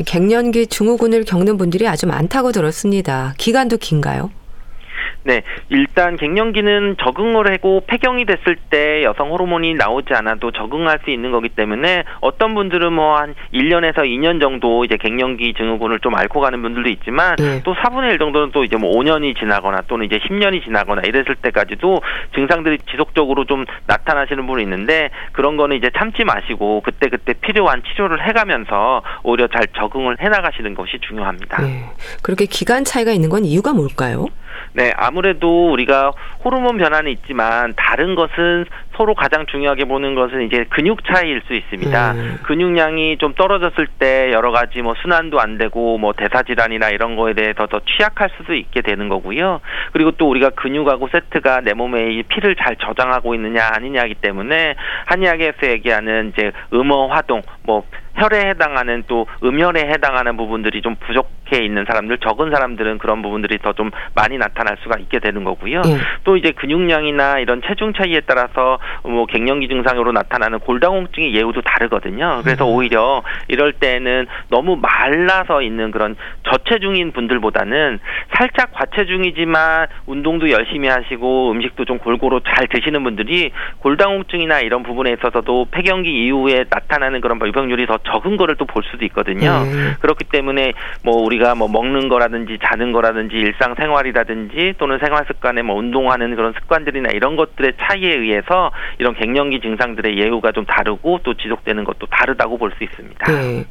이 0.00 0.02
갱년기 0.02 0.68
증후군을 0.68 1.24
겪는 1.24 1.58
분들이 1.58 1.86
아주 1.86 2.06
많다고 2.06 2.52
들었습니다. 2.52 3.34
기간도 3.36 3.76
긴가요? 3.76 4.30
네, 5.24 5.42
일단 5.68 6.16
갱년기는 6.16 6.96
적응을 6.98 7.52
하고 7.52 7.82
폐경이 7.86 8.24
됐을 8.24 8.56
때 8.70 9.04
여성 9.04 9.30
호르몬이 9.30 9.74
나오지 9.74 10.14
않아도 10.14 10.50
적응할 10.50 11.00
수 11.04 11.10
있는 11.10 11.30
거기 11.30 11.48
때문에 11.48 12.04
어떤 12.20 12.54
분들은 12.54 12.92
뭐 12.92 13.20
한 13.20 13.34
1년에서 13.52 13.98
2년 13.98 14.40
정도 14.40 14.84
이제 14.84 14.96
갱년기 14.96 15.54
증후군을 15.54 16.00
좀 16.00 16.14
앓고 16.14 16.40
가는 16.40 16.60
분들도 16.62 16.88
있지만 16.88 17.36
네. 17.36 17.62
또 17.64 17.74
4분의 17.74 18.12
1 18.12 18.18
정도는 18.18 18.50
또 18.52 18.64
이제 18.64 18.76
뭐 18.76 18.90
5년이 18.96 19.38
지나거나 19.38 19.82
또는 19.86 20.06
이제 20.06 20.18
10년이 20.18 20.64
지나거나 20.64 21.02
이랬을 21.02 21.36
때까지도 21.42 22.00
증상들이 22.34 22.78
지속적으로 22.90 23.44
좀 23.44 23.64
나타나시는 23.86 24.46
분이 24.46 24.62
있는데 24.62 25.10
그런 25.32 25.56
거는 25.56 25.76
이제 25.76 25.90
참지 25.96 26.24
마시고 26.24 26.80
그때그때 26.80 27.34
필요한 27.34 27.82
치료를 27.82 28.26
해가면서 28.26 29.02
오히려 29.22 29.48
잘 29.48 29.66
적응을 29.76 30.20
해 30.20 30.28
나가시는 30.28 30.74
것이 30.74 30.98
중요합니다. 31.00 31.62
네. 31.62 31.84
그렇게 32.22 32.46
기간 32.46 32.84
차이가 32.84 33.12
있는 33.12 33.28
건 33.28 33.44
이유가 33.44 33.72
뭘까요? 33.72 34.26
네, 34.72 34.92
아무래도 34.96 35.70
우리가 35.72 36.12
호르몬 36.44 36.78
변화는 36.78 37.10
있지만 37.12 37.74
다른 37.76 38.14
것은 38.14 38.66
서로 39.00 39.14
가장 39.14 39.46
중요하게 39.46 39.86
보는 39.86 40.14
것은 40.14 40.42
이제 40.42 40.66
근육 40.68 41.00
차이일 41.06 41.40
수 41.46 41.54
있습니다. 41.54 42.12
음. 42.12 42.38
근육량이 42.42 43.16
좀 43.16 43.32
떨어졌을 43.32 43.86
때 43.98 44.30
여러 44.30 44.50
가지 44.50 44.82
뭐 44.82 44.94
순환도 45.00 45.40
안 45.40 45.56
되고 45.56 45.96
뭐 45.96 46.12
대사 46.12 46.42
질환이나 46.42 46.90
이런 46.90 47.16
거에 47.16 47.32
대해서 47.32 47.66
더 47.66 47.80
취약할 47.80 48.28
수도 48.36 48.54
있게 48.54 48.82
되는 48.82 49.08
거고요. 49.08 49.62
그리고 49.92 50.10
또 50.12 50.28
우리가 50.28 50.50
근육하고 50.50 51.08
세트가 51.08 51.62
내 51.62 51.72
몸에 51.72 52.12
이 52.12 52.22
피를 52.24 52.56
잘 52.56 52.76
저장하고 52.76 53.34
있느냐 53.36 53.70
아니냐기 53.72 54.16
때문에 54.16 54.74
한의학에서 55.06 55.68
얘기하는 55.68 56.34
이제 56.36 56.52
음어 56.74 57.06
화동 57.06 57.40
뭐 57.62 57.84
혈에 58.16 58.50
해당하는 58.50 59.04
또 59.06 59.26
음혈에 59.42 59.80
해당하는 59.86 60.36
부분들이 60.36 60.82
좀 60.82 60.96
부족해 60.96 61.64
있는 61.64 61.84
사람들 61.86 62.18
적은 62.18 62.50
사람들은 62.50 62.98
그런 62.98 63.22
부분들이 63.22 63.56
더 63.58 63.70
좀 63.72 63.90
많이 64.14 64.36
나타날 64.36 64.76
수가 64.82 64.98
있게 64.98 65.20
되는 65.20 65.44
거고요. 65.44 65.80
예. 65.86 65.96
또 66.24 66.36
이제 66.36 66.50
근육량이나 66.50 67.38
이런 67.38 67.62
체중 67.64 67.92
차이에 67.94 68.22
따라서 68.26 68.78
뭐 69.02 69.26
갱년기 69.26 69.68
증상으로 69.68 70.12
나타나는 70.12 70.60
골다공증의 70.60 71.34
예후도 71.34 71.60
다르거든요. 71.60 72.40
그래서 72.42 72.66
음. 72.66 72.74
오히려 72.74 73.22
이럴 73.48 73.72
때는 73.74 74.26
너무 74.48 74.76
말라서 74.76 75.62
있는 75.62 75.90
그런 75.90 76.16
저체중인 76.48 77.12
분들보다는 77.12 78.00
살짝 78.34 78.72
과체중이지만 78.72 79.88
운동도 80.06 80.50
열심히 80.50 80.88
하시고 80.88 81.52
음식도 81.52 81.84
좀 81.84 81.98
골고루 81.98 82.40
잘 82.46 82.66
드시는 82.66 83.02
분들이 83.02 83.52
골다공증이나 83.80 84.60
이런 84.60 84.82
부분에 84.82 85.12
있어서도 85.12 85.66
폐경기 85.70 86.10
이후에 86.24 86.64
나타나는 86.70 87.20
그런 87.20 87.38
발병률이 87.38 87.86
더 87.86 87.98
적은 87.98 88.36
거를 88.38 88.56
또 88.56 88.70
볼 88.70 88.82
수도 88.84 89.04
있거든요. 89.06 89.64
음. 89.64 89.94
그렇기 90.00 90.24
때문에 90.24 90.72
뭐 91.04 91.22
우리가 91.22 91.54
뭐 91.54 91.68
먹는 91.68 92.08
거라든지 92.08 92.58
자는 92.64 92.92
거라든지 92.92 93.36
일상 93.36 93.74
생활이라든지 93.74 94.74
또는 94.78 94.98
생활 94.98 95.24
습관에 95.26 95.62
뭐 95.62 95.76
운동하는 95.76 96.34
그런 96.36 96.52
습관들이나 96.54 97.10
이런 97.12 97.36
것들의 97.36 97.74
차이에 97.80 98.14
의해서 98.14 98.70
이런 98.98 99.14
갱년기 99.14 99.60
증상들의 99.60 100.18
예후가 100.18 100.52
좀 100.52 100.64
다르고 100.66 101.20
또 101.22 101.34
지속되는 101.34 101.84
것도 101.84 102.06
다르다고 102.06 102.58
볼 102.58 102.70
수 102.78 102.84
있습니다. 102.84 103.32
네. 103.32 103.64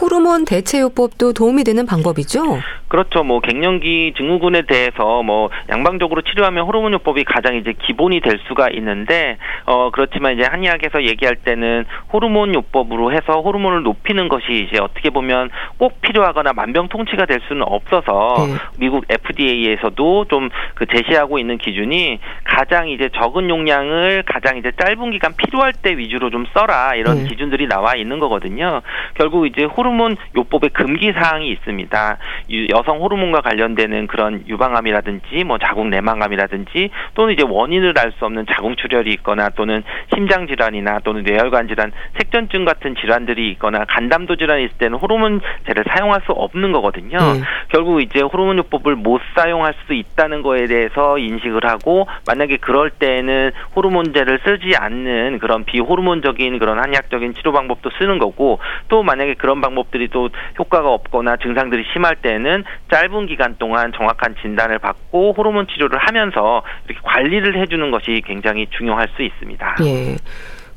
호르몬 0.00 0.44
대체요법도 0.44 1.32
도움이 1.34 1.64
되는 1.64 1.86
방법이죠? 1.86 2.60
그렇죠. 2.88 3.22
뭐 3.22 3.40
갱년기 3.40 4.14
증후군에 4.16 4.62
대해서 4.62 5.22
뭐 5.22 5.50
양방적으로 5.70 6.22
치료하면 6.22 6.66
호르몬 6.66 6.92
요법이 6.92 7.24
가장 7.24 7.56
이제 7.56 7.72
기본이 7.86 8.20
될 8.20 8.38
수가 8.48 8.68
있는데 8.70 9.38
어 9.64 9.90
그렇지만 9.90 10.34
이제 10.34 10.46
한의학에서 10.46 11.04
얘기할 11.04 11.36
때는 11.36 11.84
호르몬 12.12 12.54
요법으로 12.54 13.12
해서 13.12 13.40
호르몬을 13.40 13.82
높이는 13.82 14.28
것이 14.28 14.68
이제 14.68 14.78
어떻게 14.80 15.10
보면 15.10 15.50
꼭 15.78 16.00
필요하거나 16.02 16.52
만병통치가 16.52 17.24
될 17.26 17.40
수는 17.48 17.62
없어서 17.66 18.46
네. 18.46 18.54
미국 18.78 19.04
FDA에서도 19.08 20.26
좀 20.28 20.50
그 20.74 20.86
제시하고 20.86 21.38
있는 21.38 21.58
기준이 21.58 22.18
가장 22.44 22.88
이제 22.88 23.08
적은 23.14 23.48
용량을 23.48 24.24
가장 24.26 24.56
이제 24.56 24.72
짧은 24.80 25.10
기간 25.12 25.34
필요할 25.36 25.72
때 25.72 25.96
위주로 25.96 26.30
좀 26.30 26.46
써라 26.54 26.94
이런 26.94 27.22
네. 27.22 27.28
기준들이 27.28 27.68
나와 27.68 27.94
있는 27.94 28.18
거거든요. 28.18 28.82
결국 29.14 29.46
이제 29.46 29.64
호 29.64 29.81
르몬 29.82 30.16
요법에 30.36 30.68
금기 30.68 31.12
사항이 31.12 31.48
있습니다. 31.50 32.16
유- 32.50 32.66
여성 32.70 33.00
호르몬과 33.00 33.40
관련되는 33.40 34.06
그런 34.06 34.44
유방암이라든지 34.48 35.44
뭐 35.44 35.58
자궁 35.58 35.90
내막암이라든지 35.90 36.90
또는 37.14 37.34
이제 37.34 37.44
원인을 37.46 37.94
알 37.98 38.12
수 38.18 38.26
없는 38.26 38.44
자궁 38.46 38.76
출혈이 38.76 39.10
있거나 39.14 39.48
또는 39.50 39.82
심장 40.14 40.46
질환이나 40.46 40.98
또는 41.00 41.22
뇌혈관 41.22 41.66
질환, 41.68 41.92
색전증 42.18 42.64
같은 42.66 42.94
질환들이 42.94 43.50
있거나 43.52 43.84
간담도 43.86 44.36
질환이 44.36 44.64
있을 44.64 44.76
때는 44.76 44.98
호르몬제를 44.98 45.84
사용할 45.88 46.20
수 46.26 46.32
없는 46.32 46.72
거거든요. 46.72 47.16
네. 47.16 47.40
결국 47.68 48.02
이제 48.02 48.20
호르몬 48.20 48.58
요법을 48.58 48.96
못 48.96 49.20
사용할 49.34 49.72
수도 49.80 49.94
있다는 49.94 50.42
거에 50.42 50.66
대해서 50.66 51.16
인식을 51.16 51.64
하고 51.64 52.06
만약에 52.26 52.58
그럴 52.58 52.90
때에는 52.90 53.52
호르몬제를 53.76 54.40
쓰지 54.44 54.76
않는 54.76 55.38
그런 55.38 55.64
비호르몬적인 55.64 56.58
그런 56.58 56.78
한의학적인 56.78 57.32
치료 57.34 57.52
방법도 57.52 57.90
쓰는 57.98 58.18
거고 58.18 58.58
또 58.88 59.02
만약에 59.02 59.34
그런 59.34 59.60
방법 59.62 59.71
들이 59.90 60.08
또 60.08 60.30
효과가 60.58 60.88
없거나 60.88 61.36
증상들이 61.36 61.84
심할 61.92 62.16
때는 62.16 62.64
짧은 62.90 63.26
기간 63.26 63.56
동안 63.58 63.92
정확한 63.96 64.36
진단을 64.40 64.78
받고 64.78 65.34
호르몬 65.36 65.66
치료를 65.66 65.98
하면서 65.98 66.62
이렇게 66.86 67.00
관리를 67.02 67.60
해주는 67.60 67.90
것이 67.90 68.22
굉장히 68.24 68.66
중요할 68.70 69.08
수 69.16 69.22
있습니다. 69.22 69.76
예. 69.84 70.16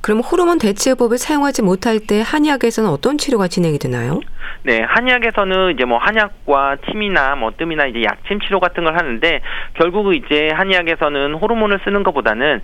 그럼 0.01 0.19
호르몬 0.19 0.59
대체요법을 0.59 1.17
사용하지 1.17 1.63
못할 1.63 1.99
때 1.99 2.21
한의학에서는 2.23 2.89
어떤 2.89 3.17
치료가 3.17 3.47
진행이 3.47 3.79
되나요? 3.79 4.19
네, 4.63 4.81
한의학에서는 4.81 5.71
이제 5.71 5.85
뭐 5.85 5.97
한약과 5.97 6.77
침이나 6.89 7.35
뭐 7.35 7.51
뜸이나 7.55 7.85
이제 7.85 8.03
약침 8.03 8.39
치료 8.41 8.59
같은 8.59 8.83
걸 8.83 8.97
하는데 8.97 9.41
결국 9.75 10.13
이제 10.15 10.49
한의학에서는 10.53 11.35
호르몬을 11.35 11.79
쓰는 11.83 12.03
것보다는 12.03 12.61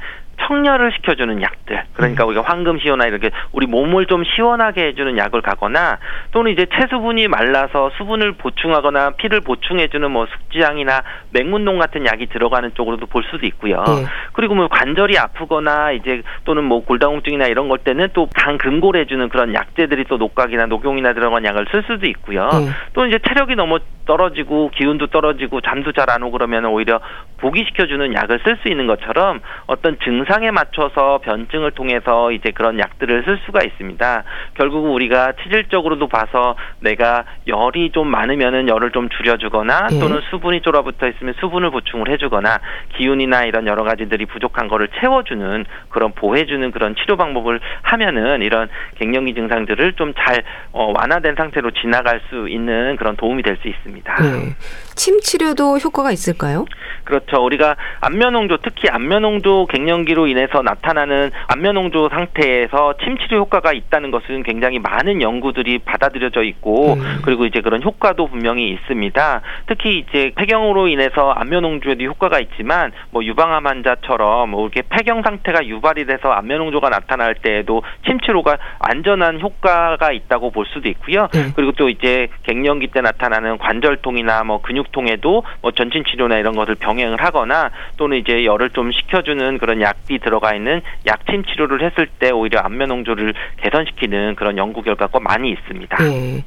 청열을 0.48 0.92
시켜주는 0.94 1.40
약들 1.40 1.84
그러니까 1.94 2.26
우리가 2.26 2.42
황금시효나 2.42 3.06
이렇게 3.06 3.30
우리 3.52 3.68
몸을 3.68 4.08
좀 4.08 4.24
시원하게 4.24 4.88
해주는 4.88 5.16
약을 5.16 5.42
가거나 5.42 6.00
또는 6.32 6.52
이제 6.52 6.66
체수분이 6.66 7.28
말라서 7.28 7.92
수분을 7.98 8.34
보충하거나 8.34 9.12
피를 9.12 9.42
보충해주는 9.42 10.10
뭐 10.10 10.26
숙지향이나 10.26 11.04
맹문동 11.32 11.78
같은 11.78 12.08
약이 12.08 12.28
들어가는 12.28 12.74
쪽으로도 12.74 13.06
볼 13.06 13.24
수도 13.30 13.46
있고요. 13.46 13.84
네. 13.84 14.06
그리고 14.34 14.56
뭐 14.56 14.68
관절이 14.68 15.16
아프거나 15.18 15.92
이제 15.92 16.24
또는 16.44 16.64
뭐 16.64 16.84
골다공증이나 16.86 17.46
이런 17.46 17.70
걸 17.70 17.78
때는 17.78 18.10
또 18.14 18.28
간 18.34 18.58
근골해주는 18.58 19.30
그런 19.30 19.54
약재들이 19.54 20.06
또 20.06 20.18
녹각이나 20.18 20.66
녹용이나 20.66 21.14
들어간 21.14 21.44
약을 21.46 21.68
쓸 21.72 21.84
수도 21.84 22.08
있고요. 22.08 22.48
네. 22.52 22.70
또 22.94 23.06
이제 23.06 23.18
체력이 23.28 23.56
너무 23.56 23.80
떨어지고 24.06 24.72
기운도 24.72 25.08
떨어지고 25.08 25.62
잠도 25.62 25.92
잘 25.94 26.12
안 26.12 26.24
오고 26.24 26.32
그러면 26.32 26.66
오히려 26.66 27.00
보기시켜주는 27.38 28.14
약을 28.14 28.42
쓸 28.44 28.58
수 28.62 28.70
있는 28.70 28.86
것처럼 28.86 29.40
어떤 29.66 29.98
증상에 30.00 30.52
맞춰서 30.52 31.20
변증을 31.24 31.72
통해서 31.72 32.32
이제 32.32 32.52
그런 32.52 32.80
약들을 32.80 33.24
쓸 33.24 33.40
수가 33.46 33.62
있습니다. 33.64 34.24
결국 34.56 34.94
우리가 34.94 35.34
체질적으로도 35.44 36.08
봐서 36.08 36.56
내가 36.80 37.24
열이 37.48 37.92
좀 37.92 38.08
많으면은 38.08 38.68
열을 38.68 38.92
좀 38.92 39.10
줄여주거나 39.10 39.88
예. 39.92 40.00
또는 40.00 40.22
수분이 40.30 40.62
쫄아붙어 40.62 41.08
있으면 41.08 41.34
수분을 41.40 41.72
보충을 41.72 42.10
해주거나 42.10 42.60
기운이나 42.98 43.46
이런 43.46 43.68
여러 43.68 43.84
가지들이 43.84 44.26
부족한 44.26 44.68
거를 44.68 44.90
채워주는 45.00 45.66
그런 45.90 46.12
보해주는 46.14 46.72
그런 46.72 46.96
치료 46.96 47.18
방법을 47.18 47.60
하면은 47.84 48.42
이런 48.42 48.70
갱년기 49.00 49.34
증상들을 49.34 49.94
좀잘 49.94 50.44
어, 50.74 50.94
완화된 50.96 51.36
상태로 51.36 51.61
지나갈 51.70 52.22
수 52.30 52.50
있는 52.50 52.96
그런 52.96 53.16
도움이 53.16 53.44
될 53.44 53.58
수 53.62 53.68
있습니다. 53.68 54.16
예. 54.24 54.56
침 54.96 55.20
치료도 55.20 55.78
효과가 55.78 56.12
있을까요? 56.12 56.66
그렇죠. 57.04 57.44
우리가 57.44 57.76
안면홍조 58.00 58.58
특히 58.64 58.88
안면홍조 58.90 59.68
갱년기로 59.68 60.28
인해서 60.28 60.62
나타나는 60.62 61.32
안면홍조 61.48 62.10
상태에서 62.10 62.96
침 63.04 63.18
치료 63.18 63.40
효과가 63.40 63.74
있다는 63.74 64.12
것은 64.12 64.44
굉장히 64.44 64.80
많은 64.80 65.22
연구들이 65.22 65.80
받아들여져 65.80 66.44
있고 66.44 66.94
음. 66.94 67.22
그리고 67.24 67.46
이제 67.46 67.62
그런 67.62 67.84
효과도 67.84 68.28
분명히 68.28 68.70
있습니다. 68.70 69.42
특히 69.68 70.00
이제 70.00 70.32
폐경으로 70.36 70.88
인해서 70.88 71.32
안면홍조에도 71.32 72.04
효과가 72.04 72.40
있지만 72.40 72.92
뭐 73.10 73.24
유방암 73.24 73.68
환자처럼 73.68 74.52
뭐 74.52 74.64
이렇게 74.64 74.84
폐경 74.88 75.22
상태가 75.22 75.66
유발이 75.66 76.06
돼서 76.06 76.32
안면홍조가 76.32 76.90
나타날 76.90 77.36
때에도 77.36 77.84
침 78.06 78.20
치료가 78.20 78.58
안전한 78.80 79.40
효과가 79.42 80.12
있다고 80.12 80.52
볼 80.52 80.66
수도 80.68 80.88
있고요. 80.90 81.28
음. 81.36 81.54
그리고 81.56 81.72
또 81.74 81.90
이제 81.90 82.28
갱년기 82.44 82.88
때 82.88 83.02
나타나는 83.02 83.58
관절통이나 83.58 84.44
뭐 84.44 84.62
근육 84.62 84.91
통에도 84.92 85.44
뭐 85.62 85.72
전신 85.72 86.04
치료나 86.06 86.38
이런 86.38 86.56
것을 86.56 86.76
병행을 86.76 87.24
하거나 87.24 87.72
또는 87.98 88.18
이제 88.18 88.46
열을 88.46 88.72
좀 88.72 88.92
식혀주는 88.92 89.58
그런 89.58 89.82
약이 89.82 90.20
들어가 90.20 90.54
있는 90.56 90.82
약침 91.08 91.44
치료를 91.46 91.84
했을 91.84 92.08
때 92.20 92.32
오히려 92.32 92.60
안면 92.60 92.92
홍조를 92.92 93.34
개선시키는 93.64 94.36
그런 94.36 94.58
연구 94.58 94.82
결과가 94.82 95.20
많이 95.20 95.52
있습니다. 95.52 95.98
네. 96.04 96.44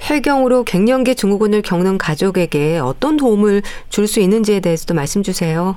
폐경으로 0.00 0.62
갱년기 0.64 1.16
증후군을 1.16 1.62
겪는 1.62 1.98
가족에게 1.98 2.78
어떤 2.78 3.16
도움을 3.16 3.62
줄 3.88 4.06
수 4.06 4.20
있는지에 4.20 4.60
대해서도 4.60 4.94
말씀 4.94 5.22
주세요. 5.22 5.76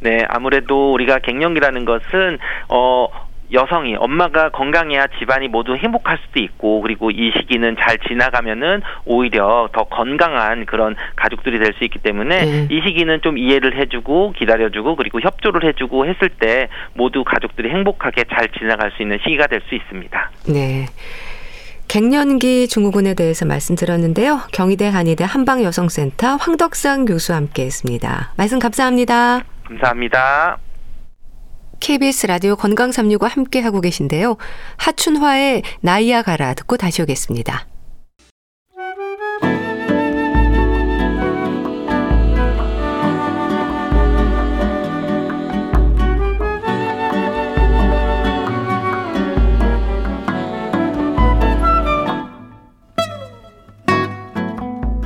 네, 0.00 0.24
아무래도 0.28 0.92
우리가 0.92 1.18
갱년기라는 1.20 1.84
것은 1.84 2.38
어 2.68 3.08
여성이 3.52 3.96
엄마가 3.96 4.50
건강해야 4.50 5.06
집안이 5.18 5.48
모두 5.48 5.74
행복할 5.76 6.18
수도 6.24 6.40
있고 6.40 6.80
그리고 6.82 7.10
이 7.10 7.32
시기는 7.36 7.76
잘 7.80 7.98
지나가면은 7.98 8.82
오히려 9.04 9.68
더 9.72 9.84
건강한 9.84 10.66
그런 10.66 10.94
가족들이 11.16 11.58
될 11.58 11.70
수 11.78 11.84
있기 11.84 11.98
때문에 12.00 12.44
네. 12.44 12.68
이 12.70 12.80
시기는 12.84 13.20
좀 13.22 13.38
이해를 13.38 13.78
해주고 13.78 14.32
기다려주고 14.32 14.96
그리고 14.96 15.20
협조를 15.20 15.64
해주고 15.68 16.06
했을 16.06 16.28
때 16.28 16.68
모두 16.94 17.22
가족들이 17.24 17.70
행복하게 17.70 18.24
잘 18.34 18.48
지나갈 18.58 18.90
수 18.96 19.02
있는 19.02 19.18
시기가 19.22 19.46
될 19.46 19.60
수 19.68 19.74
있습니다. 19.74 20.30
네. 20.48 20.86
갱년기 21.88 22.68
증후군에 22.68 23.14
대해서 23.14 23.44
말씀드렸는데요. 23.46 24.40
경희대 24.52 24.88
한의대 24.88 25.24
한방여성센터 25.24 26.36
황덕상 26.36 27.04
교수와 27.04 27.38
함께했습니다. 27.38 28.32
말씀 28.36 28.58
감사합니다. 28.58 29.40
감사합니다. 29.66 30.69
KBS 31.80 32.26
라디오 32.26 32.56
건강 32.56 32.92
365 32.92 33.26
함께 33.26 33.60
하고 33.60 33.80
계신데요. 33.80 34.36
하춘화의 34.76 35.62
나이야 35.80 36.22
가라 36.22 36.54
듣고 36.54 36.76
다시 36.76 37.02
오겠습니다. 37.02 37.66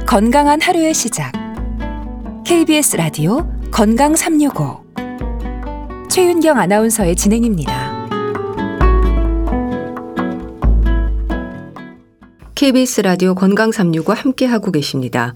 건강한 0.07 0.61
하루의 0.61 0.95
시작. 0.95 1.33
KBS 2.45 2.97
라디오 2.97 3.49
건강 3.73 4.15
365 4.15 4.84
최윤경 6.15 6.59
아나운서의 6.59 7.17
진행입니다. 7.17 8.07
KBS 12.55 13.01
라디오 13.01 13.35
건강 13.35 13.73
365 13.73 14.13
함께 14.13 14.47
하고 14.47 14.71
계십니다. 14.71 15.35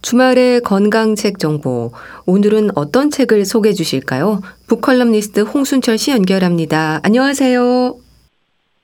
주말의 0.00 0.60
건강책 0.60 1.40
정보. 1.40 1.90
오늘은 2.24 2.70
어떤 2.76 3.10
책을 3.10 3.44
소개해 3.44 3.72
주실까요? 3.72 4.42
북컬럼니스트 4.68 5.40
홍순철 5.40 5.98
씨 5.98 6.12
연결합니다. 6.12 7.00
안녕하세요. 7.02 7.96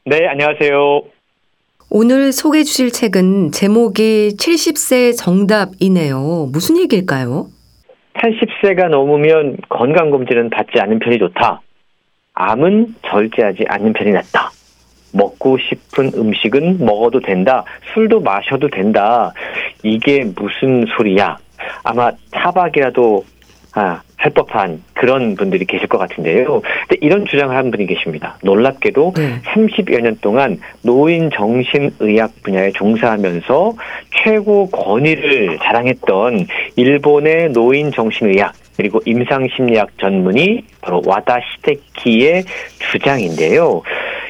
네, 0.07 0.27
안녕하세요. 0.27 1.03
오늘 1.89 2.33
소개해 2.33 2.65
주실 2.65 2.91
책은 2.91 3.53
제목이 3.53 4.35
70세 4.37 5.17
정답이네요. 5.17 6.49
무슨 6.51 6.79
얘기일까요? 6.79 7.49
80세가 8.19 8.89
넘으면 8.89 9.57
건강검진은 9.69 10.51
받지 10.51 10.81
않는 10.81 10.99
편이 10.99 11.19
좋다. 11.19 11.61
암은 12.35 12.95
절제하지 13.07 13.65
않는 13.69 13.93
편이 13.93 14.11
낫다. 14.13 14.51
먹고 15.13 15.57
싶은 15.59 16.13
음식은 16.15 16.85
먹어도 16.85 17.21
된다. 17.21 17.65
술도 17.95 18.21
마셔도 18.21 18.69
된다. 18.69 19.33
이게 19.83 20.25
무슨 20.37 20.85
소리야? 20.97 21.39
아마 21.83 22.11
타박이라도 22.31 23.25
아, 23.75 24.03
할 24.17 24.33
법한 24.33 24.83
그런 24.95 25.37
분들이 25.37 25.65
계실 25.65 25.87
것 25.87 25.99
같은데요. 25.99 26.61
근데 26.61 26.97
이런 27.01 27.25
주장을 27.27 27.55
한 27.55 27.71
분이 27.71 27.87
계십니다. 27.87 28.37
놀랍게도 28.43 29.13
네. 29.17 29.41
30여 29.43 30.01
년 30.01 30.19
동안 30.21 30.59
노인 30.83 31.31
정신의학 31.31 32.43
분야에 32.43 32.73
종사하면서 32.73 33.75
최고 34.25 34.69
권위를 34.71 35.59
자랑했던 35.63 36.47
일본의 36.79 37.51
노인 37.51 37.91
정신의학 37.91 38.53
그리고 38.77 39.01
임상심리학 39.05 39.99
전문의 39.99 40.63
바로 40.81 41.03
와다 41.05 41.41
시테키의 41.57 42.45
주장인데요. 42.93 43.83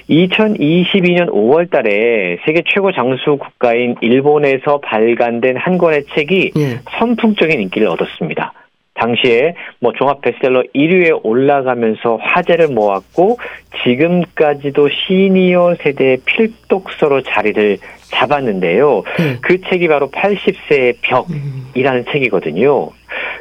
2022년 0.08 1.30
5월 1.30 1.70
달에 1.70 2.38
세계 2.46 2.62
최고 2.66 2.90
장수 2.92 3.36
국가인 3.36 3.94
일본에서 4.00 4.78
발간된 4.78 5.58
한 5.58 5.76
권의 5.76 6.04
책이 6.14 6.52
예. 6.56 6.80
선풍적인 6.98 7.60
인기를 7.60 7.86
얻었습니다. 7.88 8.54
당시에 8.94 9.54
뭐 9.80 9.92
종합 9.92 10.22
베스트셀러 10.22 10.62
1위에 10.74 11.20
올라가면서 11.22 12.16
화제를 12.16 12.68
모았고 12.68 13.38
지금까지도 13.84 14.88
시니어 14.88 15.76
세대의 15.82 16.18
필독서로 16.24 17.20
자리를 17.22 17.76
잡았는데요. 18.10 19.02
음. 19.20 19.38
그 19.40 19.60
책이 19.62 19.88
바로 19.88 20.10
80세의 20.10 20.96
벽이라는 21.02 22.00
음. 22.00 22.04
책이거든요. 22.12 22.90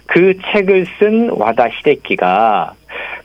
그 0.05 0.37
책을 0.53 0.85
쓴 0.99 1.29
와다 1.29 1.69
시데키가 1.77 2.73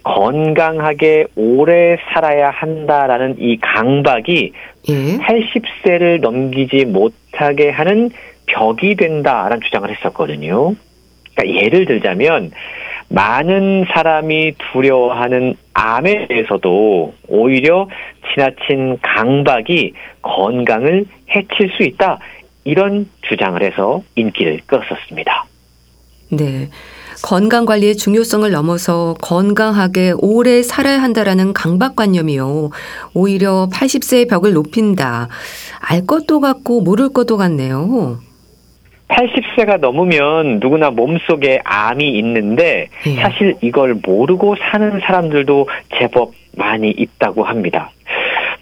건강하게 0.02 1.26
오래 1.36 1.96
살아야 2.12 2.50
한다라는 2.50 3.36
이 3.38 3.58
강박이 3.60 4.52
예? 4.88 4.92
80세를 5.18 6.20
넘기지 6.20 6.86
못하게 6.86 7.70
하는 7.70 8.10
벽이 8.46 8.96
된다라는 8.96 9.60
주장을 9.62 9.88
했었거든요. 9.88 10.74
그러니까 11.34 11.62
예를 11.64 11.86
들자면 11.86 12.50
많은 13.12 13.84
사람이 13.92 14.54
두려워하는 14.72 15.54
암에 15.74 16.28
대해서도 16.28 17.12
오히려 17.28 17.88
지나친 18.32 18.98
강박이 19.02 19.92
건강을 20.22 21.04
해칠 21.34 21.70
수 21.76 21.82
있다. 21.82 22.18
이런 22.64 23.08
주장을 23.28 23.60
해서 23.62 24.02
인기를 24.14 24.60
끌었었습니다. 24.66 25.44
네. 26.30 26.70
건강 27.22 27.66
관리의 27.66 27.96
중요성을 27.96 28.50
넘어서 28.50 29.14
건강하게 29.20 30.14
오래 30.18 30.62
살아야 30.62 31.02
한다라는 31.02 31.52
강박관념이요. 31.52 32.70
오히려 33.14 33.68
80세의 33.70 34.28
벽을 34.28 34.54
높인다. 34.54 35.28
알 35.80 36.06
것도 36.06 36.40
같고 36.40 36.80
모를 36.80 37.10
것도 37.10 37.36
같네요. 37.36 38.18
80세가 39.12 39.78
넘으면 39.78 40.58
누구나 40.60 40.90
몸속에 40.90 41.60
암이 41.64 42.08
있는데 42.18 42.88
예. 43.06 43.14
사실 43.14 43.54
이걸 43.60 43.96
모르고 44.04 44.56
사는 44.56 45.00
사람들도 45.00 45.68
제법 45.98 46.32
많이 46.56 46.90
있다고 46.90 47.44
합니다. 47.44 47.90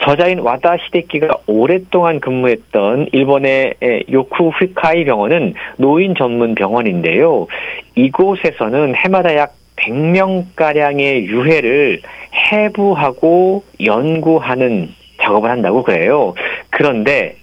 저자인 0.02 0.40
와다 0.40 0.78
시데키가 0.86 1.28
오랫동안 1.46 2.20
근무했던 2.20 3.08
일본의 3.12 3.74
요쿠 4.10 4.48
후카이 4.48 5.04
병원은 5.04 5.54
노인 5.76 6.14
전문 6.14 6.54
병원인데요. 6.54 7.46
이곳에서는 7.94 8.94
해마다 8.96 9.36
약 9.36 9.54
100명가량의 9.76 11.24
유해를 11.26 12.00
해부하고 12.34 13.62
연구하는 13.84 14.88
작업을 15.20 15.50
한다고 15.50 15.82
그래요. 15.82 16.34
그런데 16.70 17.36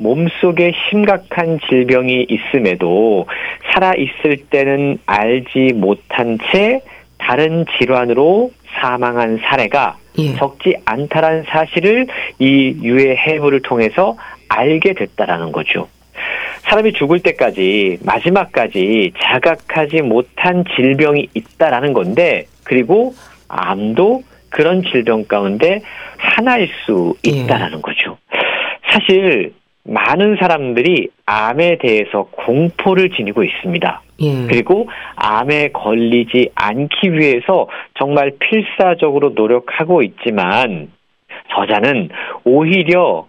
몸속에 0.00 0.72
심각한 0.88 1.60
질병이 1.68 2.26
있음에도 2.28 3.26
살아있을 3.72 4.48
때는 4.48 4.98
알지 5.06 5.74
못한 5.74 6.38
채 6.50 6.80
다른 7.18 7.66
질환으로 7.78 8.50
사망한 8.80 9.40
사례가 9.44 9.96
예. 10.18 10.34
적지 10.36 10.76
않다라는 10.84 11.44
사실을 11.48 12.06
이 12.38 12.74
유해 12.82 13.14
해부를 13.14 13.60
통해서 13.60 14.16
알게 14.48 14.94
됐다라는 14.94 15.52
거죠. 15.52 15.88
사람이 16.62 16.92
죽을 16.94 17.20
때까지 17.20 17.98
마지막까지 18.04 19.12
자각하지 19.20 20.02
못한 20.02 20.64
질병이 20.76 21.28
있다라는 21.34 21.92
건데 21.92 22.44
그리고 22.64 23.14
암도 23.48 24.22
그런 24.48 24.82
질병 24.82 25.24
가운데 25.26 25.80
하나일 26.16 26.68
수 26.84 27.14
예. 27.26 27.30
있다라는 27.30 27.78
예. 27.78 27.82
거죠. 27.82 28.18
사실 28.90 29.52
많은 29.84 30.36
사람들이 30.40 31.08
암에 31.26 31.78
대해서 31.78 32.28
공포를 32.30 33.10
지니고 33.10 33.42
있습니다. 33.42 34.02
예. 34.22 34.46
그리고 34.48 34.88
암에 35.16 35.68
걸리지 35.68 36.50
않기 36.54 37.12
위해서 37.14 37.68
정말 37.98 38.32
필사적으로 38.38 39.30
노력하고 39.30 40.02
있지만 40.02 40.90
저자는 41.54 42.10
오히려 42.44 43.26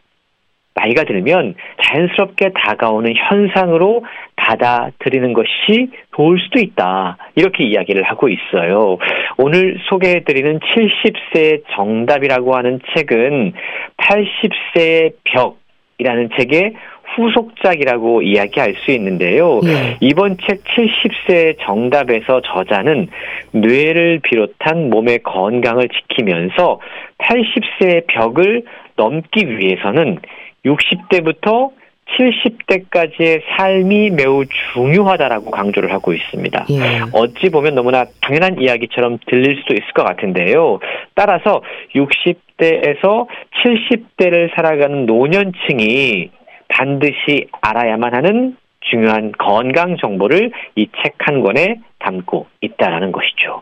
나이가 0.74 1.04
들면 1.04 1.56
자연스럽게 1.82 2.52
다가오는 2.56 3.14
현상으로 3.16 4.06
받아들이는 4.36 5.34
것이 5.34 5.92
좋을 6.16 6.40
수도 6.40 6.60
있다. 6.60 7.18
이렇게 7.36 7.66
이야기를 7.66 8.04
하고 8.04 8.30
있어요. 8.30 8.98
오늘 9.38 9.78
소개해드리는 9.90 10.60
70세의 10.60 11.64
정답이라고 11.76 12.56
하는 12.56 12.80
책은 12.96 13.54
80세의 13.98 15.14
벽 15.26 15.61
이라는 16.02 16.30
책의 16.36 16.74
후속작이라고 17.16 18.24
이야기할 18.24 18.76
수 18.84 18.92
있는데요. 18.92 19.60
네. 19.64 19.98
이번 20.00 20.38
책 20.48 20.64
70세 20.64 21.58
정답에서 21.62 22.42
저자는 22.42 23.08
뇌를 23.52 24.20
비롯한 24.24 24.90
몸의 24.90 25.20
건강을 25.20 25.90
지키면서 25.90 26.80
80세의 27.20 28.08
벽을 28.08 28.64
넘기 28.96 29.48
위해서는 29.58 30.18
60대부터 30.66 31.70
70대까지의 32.18 33.42
삶이 33.56 34.10
매우 34.12 34.44
중요하다라고 34.74 35.52
강조를 35.52 35.94
하고 35.94 36.14
있습니다. 36.14 36.66
예. 36.72 37.02
어찌 37.14 37.50
보면 37.50 37.76
너무나 37.76 38.06
당연한 38.22 38.60
이야기처럼 38.60 39.20
들릴 39.28 39.58
수도 39.62 39.74
있을 39.74 39.86
것 39.94 40.04
같은데요. 40.04 40.80
따라서 41.16 41.62
60 41.96 42.51
대에서 42.62 43.28
70대를 43.66 44.56
살아가는 44.56 45.06
노년층이 45.08 46.30
반드시 46.70 47.48
알아야만 47.62 48.14
하는 48.14 48.56
중요한 48.82 49.32
건강 49.38 49.98
정보를 49.98 50.52
이 50.76 50.88
책 51.04 51.16
한 51.20 51.42
권에 51.42 51.76
담고 52.00 52.48
있다라는 52.62 53.12
것이죠. 53.12 53.62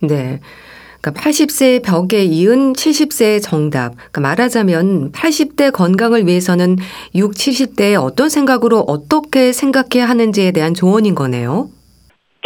네. 0.00 0.38
그러니까 1.00 1.22
80세의 1.22 1.84
벽에 1.84 2.24
이은 2.24 2.72
70세의 2.72 3.40
정답. 3.42 3.94
그러니까 3.94 4.20
말하자면 4.20 5.12
80대 5.12 5.72
건강을 5.72 6.26
위해서는 6.26 6.76
6, 7.14 7.32
70대의 7.32 8.02
어떤 8.02 8.28
생각으로 8.28 8.80
어떻게 8.80 9.52
생각해야 9.52 10.08
하는지에 10.08 10.50
대한 10.50 10.74
조언인 10.74 11.14
거네요. 11.14 11.68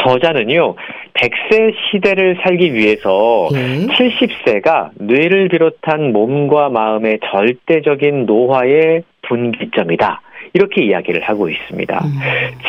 저자는요, 0.05 0.75
100세 1.15 1.75
시대를 1.91 2.39
살기 2.43 2.75
위해서 2.75 3.49
예? 3.53 3.87
70세가 3.87 4.91
뇌를 4.97 5.49
비롯한 5.49 6.13
몸과 6.13 6.69
마음의 6.69 7.21
절대적인 7.25 8.27
노화의 8.27 9.03
분기점이다. 9.23 10.21
이렇게 10.55 10.85
이야기를 10.85 11.23
하고 11.23 11.49
있습니다. 11.49 11.99
음. 12.05 12.11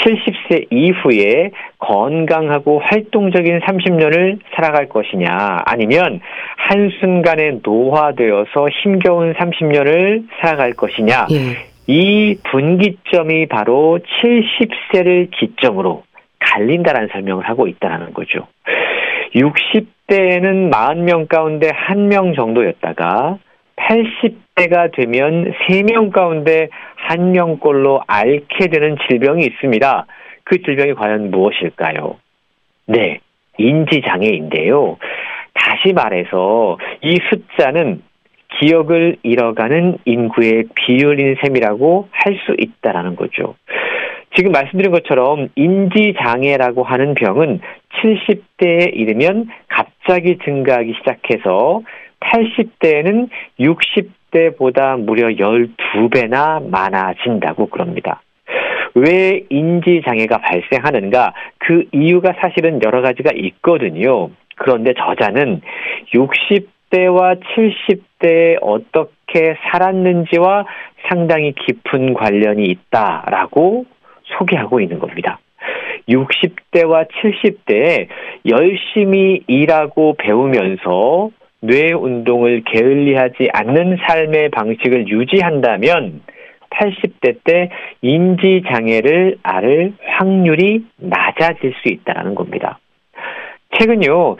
70세 0.04 0.68
이후에 0.72 1.52
건강하고 1.80 2.80
활동적인 2.80 3.60
30년을 3.60 4.40
살아갈 4.56 4.88
것이냐, 4.88 5.64
아니면 5.66 6.22
한순간에 6.56 7.60
노화되어서 7.62 8.70
힘겨운 8.70 9.34
30년을 9.34 10.28
살아갈 10.40 10.74
것이냐, 10.74 11.28
예. 11.32 11.74
이 11.88 12.38
분기점이 12.50 13.48
바로 13.48 14.00
70세를 14.22 15.30
기점으로 15.32 16.04
갈린다라는 16.54 17.10
설명을 17.12 17.48
하고 17.50 17.68
있다는 17.68 18.14
거죠. 18.14 18.48
60대에는 19.36 20.72
40명 20.72 21.28
가운데 21.28 21.70
1명 21.70 22.36
정도였다가 22.36 23.40
80대가 23.76 24.92
되면 24.96 25.52
3명 25.68 26.12
가운데 26.12 26.70
1명꼴로 27.10 28.04
앓게 28.08 28.68
되는 28.68 28.96
질병이 29.08 29.44
있습니다. 29.46 30.06
그 30.44 30.62
질병이 30.62 30.94
과연 30.94 31.32
무엇일까요? 31.32 32.18
네, 32.86 33.20
인지장애인데요. 33.58 34.98
다시 35.54 35.94
말해서 35.94 36.78
이 37.02 37.18
숫자는 37.30 38.02
기억을 38.60 39.18
잃어가는 39.24 39.98
인구의 40.06 40.66
비율인 40.76 41.38
셈이라고 41.42 42.10
할 42.12 42.34
수 42.46 42.56
있다라는 42.58 43.16
거죠. 43.16 43.56
지금 44.36 44.52
말씀드린 44.52 44.92
것처럼 44.92 45.50
인지장애라고 45.56 46.84
하는 46.84 47.14
병은 47.14 47.60
70대에 48.02 48.92
이르면 48.94 49.48
갑자기 49.68 50.38
증가하기 50.44 50.96
시작해서 51.00 51.82
80대에는 52.20 53.30
60대보다 53.60 55.00
무려 55.00 55.28
12배나 55.28 56.68
많아진다고 56.68 57.68
그럽니다. 57.68 58.22
왜 58.96 59.44
인지장애가 59.50 60.40
발생하는가? 60.40 61.34
그 61.60 61.86
이유가 61.92 62.34
사실은 62.40 62.80
여러 62.84 63.02
가지가 63.02 63.32
있거든요. 63.36 64.30
그런데 64.56 64.94
저자는 64.94 65.62
60대와 66.14 67.40
70대에 67.42 68.58
어떻게 68.62 69.56
살았는지와 69.72 70.66
상당히 71.10 71.54
깊은 71.54 72.14
관련이 72.14 72.64
있다라고 72.66 73.86
소개하고 74.38 74.80
있는 74.80 75.00
겁니다. 75.00 75.40
60대와 76.10 77.08
70대에 77.10 78.08
열심히 78.48 79.42
일하고 79.48 80.16
배우면서 80.18 81.30
뇌 81.62 81.94
운동을 81.94 82.64
게을리하지 82.66 83.50
않는 83.54 83.98
삶의 84.06 84.50
방식을 84.50 85.08
유지한다면 85.08 86.22
80대 86.72 87.38
때 87.44 87.70
인지 88.02 88.64
장애를 88.70 89.38
앓을 89.44 89.94
확률이 90.06 90.86
낮아질 90.98 91.74
수 91.82 91.94
있다는 91.94 92.36
겁니다. 92.36 92.80
최근요, 93.80 94.38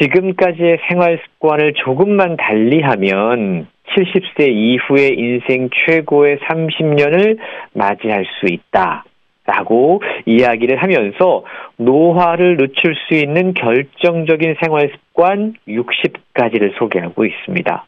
지금까지의 0.00 0.78
생활 0.88 1.18
습관을 1.24 1.74
조금만 1.74 2.36
달리하면 2.36 3.66
70세 3.96 4.48
이후의 4.48 5.14
인생 5.16 5.70
최고의 5.70 6.38
30년을 6.38 7.38
맞이할 7.72 8.24
수 8.24 8.52
있다. 8.52 9.04
라고 9.46 10.02
이야기를 10.24 10.76
하면서 10.76 11.44
노화를 11.76 12.56
늦출 12.56 12.94
수 12.94 13.14
있는 13.14 13.52
결정적인 13.52 14.56
생활 14.62 14.90
습관 14.90 15.54
60가지를 15.68 16.78
소개하고 16.78 17.26
있습니다. 17.26 17.86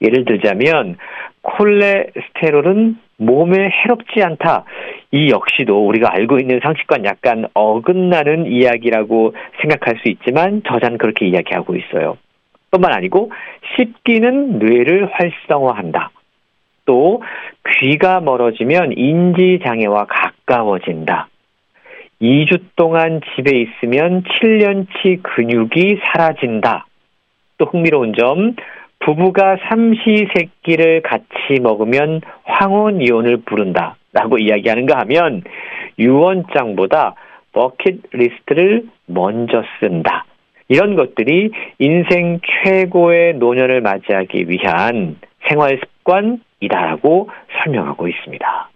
예를 0.00 0.24
들자면 0.24 0.96
콜레스테롤은 1.42 2.98
몸에 3.18 3.70
해롭지 3.70 4.22
않다. 4.22 4.64
이 5.12 5.30
역시도 5.30 5.86
우리가 5.86 6.12
알고 6.12 6.38
있는 6.38 6.60
상식과 6.62 6.98
약간 7.04 7.46
어긋나는 7.54 8.46
이야기라고 8.46 9.34
생각할 9.60 9.98
수 10.02 10.08
있지만 10.08 10.62
저자는 10.66 10.98
그렇게 10.98 11.26
이야기하고 11.26 11.76
있어요. 11.76 12.18
뿐만 12.70 12.92
아니고 12.92 13.32
씹기는 13.76 14.58
뇌를 14.58 15.08
활성화한다. 15.12 16.10
또 16.84 17.22
귀가 17.80 18.20
멀어지면 18.20 18.92
인지 18.96 19.60
장애와 19.64 20.06
가까워진다. 20.46 21.28
2주 22.22 22.62
동안 22.76 23.20
집에 23.34 23.50
있으면 23.58 24.24
7년치 24.24 25.22
근육이 25.22 26.00
사라진다. 26.06 26.86
또 27.58 27.66
흥미로운 27.66 28.14
점, 28.14 28.54
부부가 29.00 29.56
삼시세끼를 29.68 31.02
같이 31.02 31.60
먹으면 31.60 32.22
황혼 32.44 33.02
이혼을 33.02 33.38
부른다. 33.44 33.96
라고 34.12 34.38
이야기하는가 34.38 34.98
하면 35.00 35.42
유언장보다 35.98 37.14
버킷 37.52 38.02
리스트를 38.12 38.86
먼저 39.06 39.62
쓴다. 39.80 40.24
이런 40.68 40.96
것들이 40.96 41.50
인생 41.78 42.40
최고의 42.64 43.34
노년을 43.34 43.82
맞이하기 43.82 44.46
위한 44.48 45.16
생활 45.48 45.78
습관이다라고 45.78 47.28
설명하고 47.62 48.08
있습니다. 48.08 48.70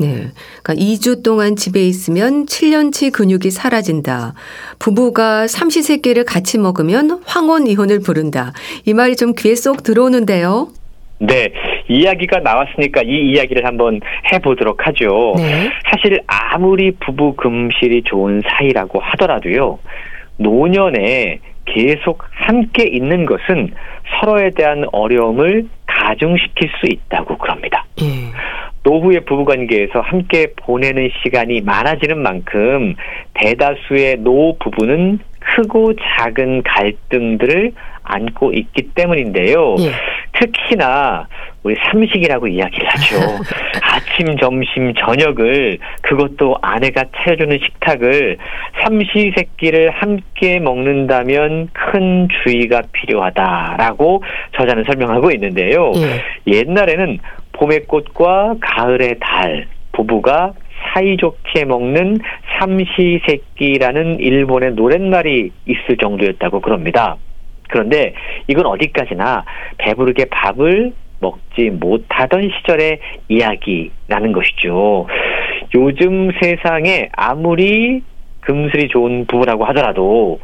네. 0.00 0.28
그러니까 0.62 0.74
2주 0.74 1.22
동안 1.22 1.56
집에 1.56 1.84
있으면 1.86 2.46
7년치 2.46 3.12
근육이 3.12 3.50
사라진다. 3.50 4.34
부부가 4.78 5.46
삼시세끼를 5.46 6.24
같이 6.24 6.58
먹으면 6.58 7.20
황혼 7.26 7.66
이혼을 7.66 8.00
부른다. 8.00 8.52
이 8.86 8.94
말이 8.94 9.16
좀 9.16 9.34
귀에 9.36 9.54
쏙 9.54 9.82
들어오는데요. 9.82 10.68
네. 11.18 11.52
이야기가 11.88 12.38
나왔으니까 12.38 13.02
이 13.02 13.32
이야기를 13.32 13.66
한번 13.66 14.00
해보도록 14.32 14.86
하죠. 14.86 15.34
네. 15.36 15.68
사실 15.90 16.20
아무리 16.26 16.92
부부 16.92 17.34
금실이 17.34 18.04
좋은 18.04 18.40
사이라고 18.48 19.00
하더라도요. 19.00 19.78
노년에 20.38 21.40
계속 21.66 22.22
함께 22.30 22.84
있는 22.84 23.26
것은 23.26 23.72
서로에 24.20 24.50
대한 24.50 24.84
어려움을 24.92 25.66
가중시킬 26.00 26.70
수 26.80 26.86
있다고 26.86 27.36
그럽니다. 27.38 27.84
예. 28.02 28.30
노후의 28.82 29.24
부부관계에서 29.26 30.00
함께 30.00 30.48
보내는 30.56 31.10
시간이 31.22 31.60
많아지는 31.60 32.18
만큼 32.18 32.94
대다수의 33.34 34.18
노 34.18 34.56
부부는 34.58 35.18
크고 35.38 35.94
작은 35.96 36.62
갈등들을 36.62 37.72
안고 38.02 38.52
있기 38.52 38.90
때문인데요. 38.94 39.76
예. 39.80 39.92
특히나 40.40 41.28
우리 41.62 41.76
삼식이라고 41.76 42.48
이야기를 42.48 42.88
하죠. 42.88 43.16
아침, 43.82 44.36
점심, 44.38 44.94
저녁을 44.94 45.78
그것도 46.02 46.56
아내가 46.62 47.04
차려주는 47.14 47.58
식탁을 47.62 48.38
삼시 48.82 49.32
세끼를 49.36 49.90
함께 49.90 50.58
먹는다면 50.58 51.68
큰 51.72 52.28
주의가 52.42 52.82
필요하다라고 52.92 54.22
저자는 54.56 54.84
설명하고 54.84 55.30
있는데요. 55.32 55.92
예. 55.96 56.52
옛날에는 56.52 57.18
봄의 57.52 57.84
꽃과 57.86 58.54
가을의 58.60 59.16
달 59.20 59.66
부부가 59.92 60.54
사이좋게 60.94 61.66
먹는 61.66 62.18
삼시세끼라는 62.58 64.20
일본의 64.20 64.72
노랫말이 64.72 65.50
있을 65.66 65.96
정도였다고 65.98 66.60
그럽니다. 66.60 67.16
그런데 67.70 68.14
이건 68.48 68.66
어디까지나 68.66 69.44
배부르게 69.78 70.26
밥을 70.26 70.92
먹지 71.20 71.70
못하던 71.70 72.50
시절의 72.58 72.98
이야기라는 73.28 74.32
것이죠. 74.32 75.06
요즘 75.74 76.30
세상에 76.40 77.08
아무리 77.12 78.02
금슬이 78.40 78.88
좋은 78.88 79.26
부부라고 79.26 79.64
하더라도 79.66 80.40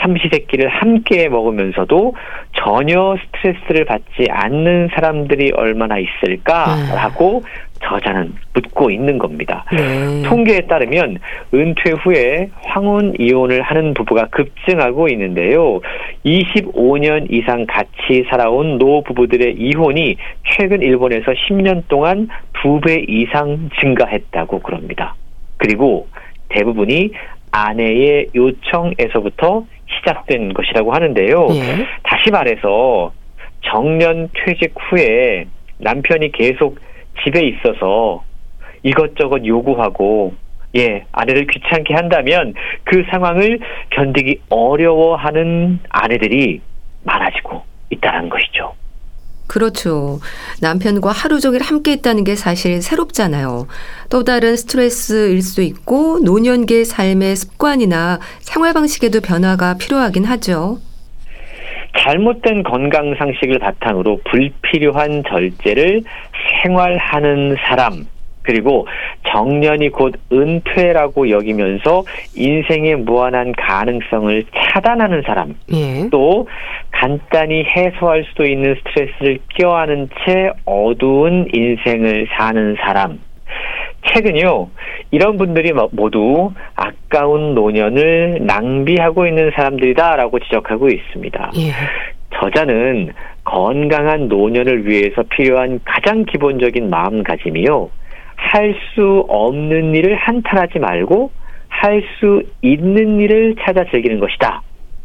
삼시세끼를 0.00 0.68
함께 0.68 1.28
먹으면서도 1.28 2.14
전혀 2.52 3.16
스트레스를 3.24 3.84
받지 3.84 4.26
않는 4.28 4.90
사람들이 4.94 5.52
얼마나 5.54 5.96
있을까라고 5.98 7.42
저자는 7.82 8.34
묻고 8.54 8.90
있는 8.90 9.18
겁니다. 9.18 9.64
네. 9.72 10.22
통계에 10.22 10.60
따르면 10.62 11.18
은퇴 11.54 11.90
후에 11.92 12.48
황혼 12.62 13.14
이혼을 13.18 13.62
하는 13.62 13.94
부부가 13.94 14.26
급증하고 14.26 15.08
있는데요. 15.08 15.80
25년 16.24 17.26
이상 17.30 17.66
같이 17.66 18.24
살아온 18.30 18.78
노 18.78 19.02
부부들의 19.02 19.54
이혼이 19.58 20.16
최근 20.56 20.82
일본에서 20.82 21.32
10년 21.32 21.84
동안 21.88 22.28
두 22.62 22.80
배 22.80 23.04
이상 23.08 23.70
증가했다고 23.80 24.60
그럽니다. 24.60 25.14
그리고 25.56 26.08
대부분이 26.48 27.10
아내의 27.52 28.26
요청에서부터 28.34 29.64
시작된 29.98 30.52
것이라고 30.52 30.92
하는데요. 30.92 31.48
예. 31.50 31.86
다시 32.02 32.30
말해서 32.30 33.12
정년 33.62 34.28
퇴직 34.34 34.74
후에 34.76 35.46
남편이 35.78 36.32
계속 36.32 36.78
집에 37.24 37.46
있어서 37.46 38.24
이것저것 38.82 39.44
요구하고 39.44 40.34
예, 40.76 41.04
아내를 41.12 41.46
귀찮게 41.46 41.94
한다면 41.94 42.54
그 42.84 43.04
상황을 43.10 43.60
견디기 43.90 44.42
어려워하는 44.48 45.78
아내들이 45.88 46.60
많아지고 47.04 47.62
있다는 47.90 48.28
것이죠. 48.28 48.74
그렇죠. 49.46 50.18
남편과 50.60 51.12
하루 51.12 51.40
종일 51.40 51.62
함께 51.62 51.92
있다는 51.92 52.24
게 52.24 52.34
사실 52.34 52.82
새롭잖아요. 52.82 53.68
또 54.10 54.24
다른 54.24 54.56
스트레스일 54.56 55.40
수도 55.40 55.62
있고 55.62 56.18
노년기의 56.18 56.84
삶의 56.84 57.36
습관이나 57.36 58.18
생활 58.40 58.74
방식에도 58.74 59.20
변화가 59.20 59.76
필요하긴 59.78 60.24
하죠. 60.24 60.78
잘못된 61.98 62.62
건강 62.62 63.14
상식을 63.14 63.58
바탕으로 63.58 64.20
불필요한 64.24 65.24
절제를 65.28 66.02
생활하는 66.62 67.56
사람 67.60 68.06
그리고 68.46 68.86
정년이 69.26 69.90
곧 69.90 70.14
은퇴라고 70.32 71.30
여기면서 71.30 72.04
인생의 72.36 72.96
무한한 72.96 73.52
가능성을 73.52 74.44
차단하는 74.54 75.22
사람 75.22 75.54
예. 75.72 76.08
또 76.10 76.46
간단히 76.92 77.64
해소할 77.64 78.24
수도 78.28 78.46
있는 78.46 78.76
스트레스를 78.76 79.38
껴안은 79.58 80.08
채 80.24 80.50
어두운 80.64 81.48
인생을 81.52 82.28
사는 82.36 82.76
사람 82.80 83.18
최근요 84.08 84.68
이런 85.10 85.36
분들이 85.36 85.72
모두 85.92 86.52
아까운 86.74 87.54
노년을 87.54 88.38
낭비하고 88.42 89.26
있는 89.26 89.50
사람들이다라고 89.54 90.38
지적하고 90.40 90.88
있습니다. 90.88 91.52
예. 91.56 91.70
저자는 92.38 93.12
건강한 93.44 94.28
노년을 94.28 94.86
위해서 94.86 95.22
필요한 95.30 95.80
가장 95.84 96.24
기본적인 96.24 96.90
마음가짐이요. 96.90 97.90
할 98.36 98.74
수 98.94 99.24
없는 99.28 99.94
일을 99.94 100.14
한탄하지 100.16 100.78
말고 100.78 101.30
할 101.68 102.02
수 102.18 102.42
있는 102.62 103.20
일을 103.20 103.54
찾아 103.60 103.84
즐기는 103.90 104.18
것이다. 104.20 104.62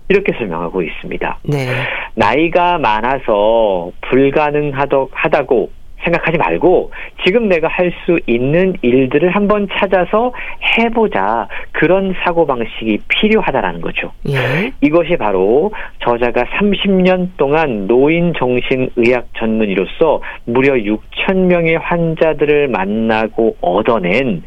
이렇게 0.09 0.33
설명하고 0.33 0.81
있습니다. 0.81 1.39
네. 1.43 1.67
나이가 2.15 2.77
많아서 2.77 3.91
불가능하다고 4.01 5.71
생각하지 6.03 6.37
말고 6.37 6.91
지금 7.25 7.47
내가 7.47 7.67
할 7.67 7.91
수 8.05 8.19
있는 8.25 8.73
일들을 8.81 9.29
한번 9.29 9.67
찾아서 9.73 10.33
해보자 10.77 11.47
그런 11.71 12.15
사고 12.23 12.45
방식이 12.45 12.99
필요하다라는 13.07 13.81
거죠. 13.81 14.11
예. 14.29 14.71
이것이 14.81 15.17
바로 15.17 15.71
저자가 15.99 16.43
30년 16.43 17.29
동안 17.37 17.87
노인 17.87 18.33
정신 18.37 18.89
의학 18.95 19.27
전문의로서 19.37 20.21
무려 20.45 20.73
6천 20.73 21.35
명의 21.47 21.77
환자들을 21.77 22.69
만나고 22.69 23.57
얻어낸 23.61 24.43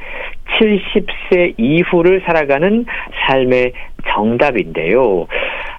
70세 0.59 1.55
이후를 1.59 2.23
살아가는 2.27 2.85
삶의 3.27 3.73
정답인데요. 4.09 5.27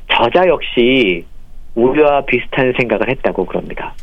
저자 0.09 0.47
역시 0.47 1.25
우리와 1.75 2.21
비슷한 2.25 2.73
생각을 2.79 3.09
했다고 3.09 3.45
그럽니다. 3.45 3.93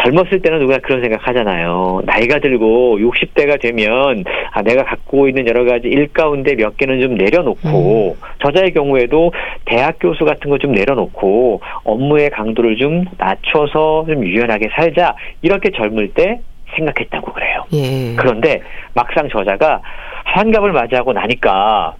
젊었을 0.00 0.40
때는 0.42 0.60
누가 0.60 0.78
그런 0.78 1.00
생각 1.02 1.26
하잖아요. 1.26 2.02
나이가 2.04 2.38
들고 2.38 2.98
60대가 2.98 3.60
되면 3.60 4.24
아, 4.52 4.62
내가 4.62 4.84
갖고 4.84 5.28
있는 5.28 5.46
여러 5.48 5.64
가지 5.64 5.88
일 5.88 6.08
가운데 6.12 6.54
몇 6.54 6.76
개는 6.76 7.00
좀 7.00 7.14
내려놓고 7.16 8.16
음. 8.18 8.26
저자의 8.42 8.72
경우에도 8.72 9.32
대학 9.64 9.96
교수 10.00 10.24
같은 10.24 10.50
거 10.50 10.58
좀 10.58 10.72
내려놓고 10.72 11.60
업무의 11.84 12.30
강도를 12.30 12.76
좀 12.78 13.04
낮춰서 13.16 14.06
좀 14.08 14.24
유연하게 14.24 14.68
살자 14.74 15.14
이렇게 15.42 15.70
젊을 15.70 16.08
때 16.14 16.40
생각했다고 16.76 17.32
그래요. 17.32 17.64
예. 17.72 18.14
그런데 18.16 18.60
막상 18.94 19.28
저자가 19.28 19.80
환갑을 20.24 20.72
맞이하고 20.72 21.12
나니까 21.12 21.94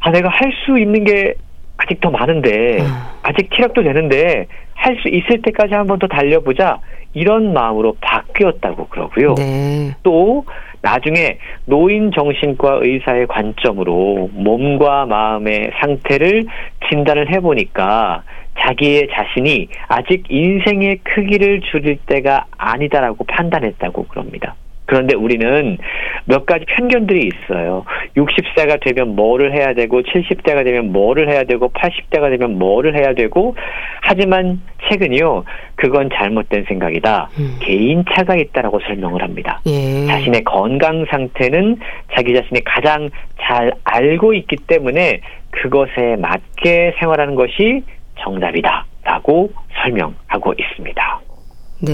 아 0.00 0.10
내가 0.10 0.28
할 0.28 0.52
수 0.64 0.78
있는 0.78 1.04
게 1.04 1.34
아직 1.76 2.00
더 2.00 2.10
많은데 2.10 2.78
아직体力도 3.22 3.82
되는데 3.82 4.46
할 4.74 4.96
수 5.02 5.08
있을 5.08 5.42
때까지 5.42 5.74
한 5.74 5.86
번 5.88 5.98
더 5.98 6.06
달려보자 6.06 6.78
이런 7.14 7.52
마음으로 7.52 7.96
바뀌었다고 8.00 8.88
그러고요. 8.88 9.34
네. 9.34 9.94
또 10.02 10.44
나중에 10.82 11.38
노인 11.64 12.12
정신과 12.12 12.80
의사의 12.82 13.26
관점으로 13.26 14.30
몸과 14.32 15.06
마음의 15.06 15.72
상태를 15.80 16.46
진단을 16.88 17.32
해보니까 17.34 18.22
자기의 18.60 19.08
자신이 19.12 19.68
아직 19.88 20.24
인생의 20.28 20.98
크기를 20.98 21.60
줄일 21.70 21.98
때가 22.06 22.46
아니다라고 22.56 23.24
판단했다고 23.24 24.04
그럽니다. 24.08 24.56
그런데 24.88 25.14
우리는 25.14 25.76
몇 26.24 26.46
가지 26.46 26.64
편견들이 26.64 27.28
있어요. 27.28 27.84
60세가 28.16 28.82
되면 28.82 29.14
뭐를 29.14 29.52
해야 29.52 29.74
되고 29.74 30.00
70대가 30.00 30.64
되면 30.64 30.92
뭐를 30.92 31.30
해야 31.30 31.44
되고 31.44 31.68
80대가 31.68 32.30
되면 32.30 32.58
뭐를 32.58 32.96
해야 32.96 33.12
되고 33.12 33.54
하지만 34.00 34.62
최근이요. 34.88 35.44
그건 35.76 36.08
잘못된 36.10 36.64
생각이다. 36.68 37.28
음. 37.38 37.58
개인차가 37.60 38.34
있다라고 38.36 38.80
설명을 38.80 39.22
합니다. 39.22 39.60
예. 39.66 40.06
자신의 40.06 40.42
건강 40.44 41.04
상태는 41.10 41.76
자기 42.14 42.34
자신이 42.34 42.64
가장 42.64 43.10
잘 43.42 43.72
알고 43.84 44.32
있기 44.32 44.56
때문에 44.66 45.20
그것에 45.50 46.16
맞게 46.16 46.94
생활하는 46.98 47.34
것이 47.34 47.82
정답이다라고 48.20 49.50
설명하고 49.82 50.54
있습니다. 50.58 51.20
네. 51.82 51.92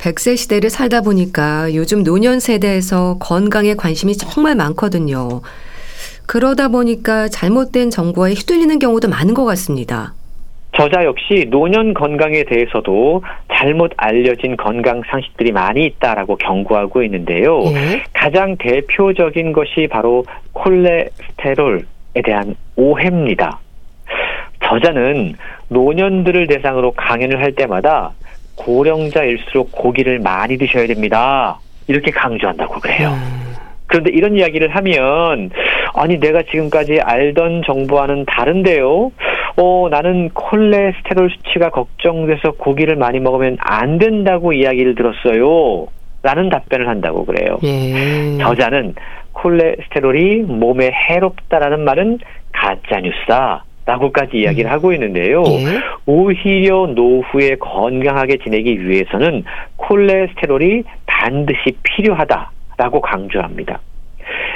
100세 0.00 0.36
시대를 0.36 0.70
살다 0.70 1.02
보니까 1.02 1.74
요즘 1.74 2.02
노년 2.02 2.40
세대에서 2.40 3.18
건강에 3.20 3.74
관심이 3.74 4.16
정말 4.16 4.54
많거든요. 4.56 5.42
그러다 6.26 6.68
보니까 6.68 7.28
잘못된 7.28 7.90
정보에 7.90 8.30
휘둘리는 8.32 8.78
경우도 8.78 9.08
많은 9.08 9.34
것 9.34 9.44
같습니다. 9.44 10.14
저자 10.76 11.04
역시 11.04 11.46
노년 11.50 11.92
건강에 11.92 12.44
대해서도 12.44 13.22
잘못 13.52 13.92
알려진 13.96 14.56
건강 14.56 15.02
상식들이 15.10 15.52
많이 15.52 15.84
있다라고 15.84 16.36
경고하고 16.36 17.02
있는데요. 17.02 17.60
예. 17.66 18.02
가장 18.12 18.56
대표적인 18.56 19.52
것이 19.52 19.88
바로 19.90 20.24
콜레스테롤에 20.52 21.82
대한 22.24 22.54
오해입니다. 22.76 23.58
저자는 24.62 25.34
노년들을 25.68 26.46
대상으로 26.46 26.92
강연을 26.92 27.42
할 27.42 27.52
때마다 27.52 28.12
고령자일수록 28.60 29.72
고기를 29.72 30.18
많이 30.18 30.58
드셔야 30.58 30.86
됩니다. 30.86 31.58
이렇게 31.86 32.10
강조한다고 32.10 32.80
그래요. 32.80 33.08
음. 33.10 33.54
그런데 33.86 34.10
이런 34.12 34.36
이야기를 34.36 34.68
하면 34.76 35.50
아니 35.94 36.20
내가 36.20 36.42
지금까지 36.42 37.00
알던 37.00 37.62
정보와는 37.66 38.24
다른데요. 38.26 39.10
어, 39.56 39.88
나는 39.90 40.30
콜레스테롤 40.30 41.30
수치가 41.30 41.70
걱정돼서 41.70 42.52
고기를 42.52 42.94
많이 42.96 43.18
먹으면 43.18 43.56
안 43.58 43.98
된다고 43.98 44.52
이야기를 44.52 44.94
들었어요. 44.94 45.88
라는 46.22 46.50
답변을 46.50 46.86
한다고 46.86 47.24
그래요. 47.24 47.58
예. 47.64 48.38
저자는 48.38 48.94
콜레스테롤이 49.32 50.42
몸에 50.42 50.90
해롭다라는 50.92 51.80
말은 51.80 52.18
가짜 52.52 53.00
뉴스다. 53.00 53.64
라고까지 53.90 54.38
이야기를 54.38 54.70
하고 54.70 54.92
있는데요. 54.92 55.42
예. 55.42 55.80
오히려 56.06 56.86
노후에 56.86 57.56
건강하게 57.58 58.38
지내기 58.38 58.88
위해서는 58.88 59.44
콜레스테롤이 59.76 60.84
반드시 61.06 61.76
필요하다라고 61.82 63.00
강조합니다. 63.00 63.80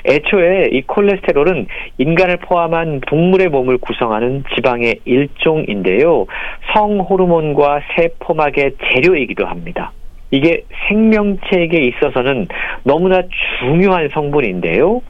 애초에 0.06 0.68
이 0.70 0.82
콜레스테롤은 0.82 1.66
인간을 1.98 2.36
포함한 2.36 3.00
동물의 3.06 3.48
몸을 3.48 3.78
구성하는 3.78 4.44
지방의 4.54 5.00
일종인데요. 5.04 6.26
성 6.72 7.00
호르몬과 7.00 7.80
세포막의 7.96 8.72
재료이기도 8.92 9.46
합니다. 9.46 9.92
이게 10.30 10.64
생명체에게 10.88 11.78
있어서는 11.78 12.48
너무나 12.82 13.22
중요한 13.58 14.08
성분인데요. 14.12 15.00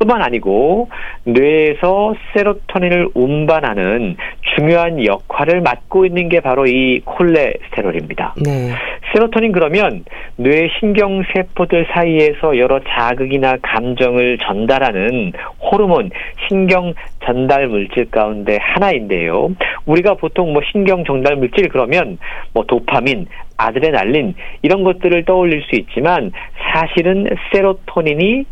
뿐만 0.00 0.22
아니고 0.22 0.88
뇌에서 1.24 2.14
세로토닌을 2.32 3.10
운반하는 3.14 4.16
중요한 4.54 5.04
역할을 5.04 5.60
맡고 5.60 6.06
있는 6.06 6.30
게 6.30 6.40
바로 6.40 6.66
이 6.66 7.00
콜레스테롤입니다. 7.04 8.34
네. 8.42 8.72
세로토닌 9.12 9.52
그러면 9.52 10.04
뇌 10.36 10.70
신경 10.78 11.22
세포들 11.34 11.88
사이에서 11.92 12.56
여러 12.56 12.80
자극이나 12.80 13.58
감정을 13.60 14.38
전달하는 14.38 15.32
호르몬 15.60 16.10
신경 16.48 16.94
전달 17.24 17.68
물질 17.68 18.10
가운데 18.10 18.56
하나인데요. 18.58 19.50
우리가 19.84 20.14
보통 20.14 20.54
뭐 20.54 20.62
신경 20.72 21.04
전달 21.04 21.36
물질 21.36 21.68
그러면 21.68 22.16
뭐 22.54 22.64
도파민, 22.64 23.26
아드레날린 23.58 24.34
이런 24.62 24.82
것들을 24.82 25.26
떠올릴 25.26 25.62
수 25.64 25.76
있지만 25.76 26.32
사실은 26.72 27.26
세로토닌이 27.52 28.46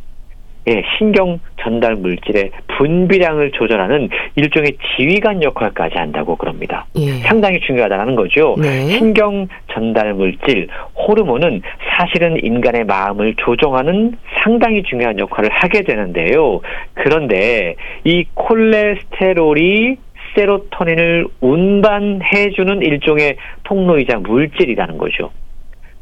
예, 0.69 0.83
신경 0.99 1.41
전달 1.61 1.97
물질의 1.97 2.51
분비량을 2.77 3.53
조절하는 3.53 4.11
일종의 4.37 4.73
지휘관 4.97 5.43
역할까지 5.43 5.97
한다고 5.97 6.37
그럽니다. 6.37 6.87
예. 6.97 7.07
상당히 7.23 7.59
중요하다는 7.61 8.15
거죠. 8.15 8.55
네. 8.59 8.87
신경 8.99 9.49
전달 9.73 10.13
물질, 10.13 10.69
호르몬은 10.95 11.63
사실은 11.97 12.39
인간의 12.43 12.85
마음을 12.85 13.35
조종하는 13.39 14.17
상당히 14.43 14.83
중요한 14.83 15.19
역할을 15.19 15.51
하게 15.51 15.83
되는데요. 15.83 16.61
그런데 16.95 17.75
이 18.05 18.25
콜레스테롤이 18.35 19.97
세로토닌을 20.35 21.27
운반해주는 21.41 22.83
일종의 22.83 23.37
통로이자 23.65 24.19
물질이라는 24.19 24.99
거죠. 24.99 25.31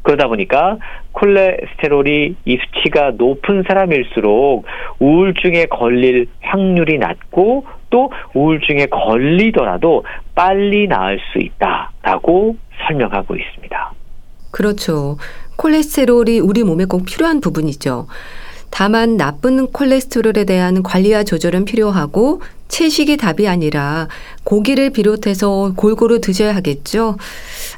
그러다 0.06 0.28
보니까 0.28 0.78
콜레스테롤이 1.12 2.36
이 2.44 2.58
수치가 2.58 3.10
높은 3.18 3.64
사람일수록 3.66 4.64
우울증에 5.00 5.66
걸릴 5.66 6.28
확률이 6.40 6.98
낮고 6.98 7.66
또 7.90 8.12
우울증에 8.32 8.86
걸리더라도 8.86 10.04
빨리 10.36 10.86
나을 10.86 11.18
수 11.32 11.40
있다라고 11.40 12.56
설명하고 12.86 13.34
있습니다. 13.34 13.92
그렇죠. 14.52 15.16
콜레스테롤이 15.56 16.38
우리 16.38 16.62
몸에 16.62 16.84
꼭 16.84 17.04
필요한 17.04 17.40
부분이죠. 17.40 18.06
다만 18.70 19.16
나쁜 19.16 19.72
콜레스테롤에 19.72 20.44
대한 20.44 20.84
관리와 20.84 21.24
조절은 21.24 21.64
필요하고 21.64 22.42
채식이 22.68 23.16
답이 23.16 23.48
아니라 23.48 24.08
고기를 24.44 24.90
비롯해서 24.90 25.72
골고루 25.76 26.20
드셔야 26.20 26.54
하겠죠. 26.54 27.16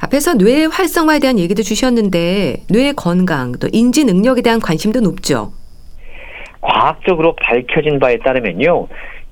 앞에서 0.01 0.35
뇌 0.35 0.67
활성화에 0.67 1.19
대한 1.19 1.39
얘기도 1.39 1.63
주셨는데 1.63 2.63
뇌 2.71 2.93
건강 2.93 3.53
또 3.61 3.69
인지 3.73 4.05
능력에 4.05 4.43
대한 4.43 4.61
관심도 4.61 5.01
높죠. 5.01 5.53
과학적으로 6.61 7.35
밝혀진 7.37 7.99
바에 7.99 8.19
따르면요. 8.19 8.89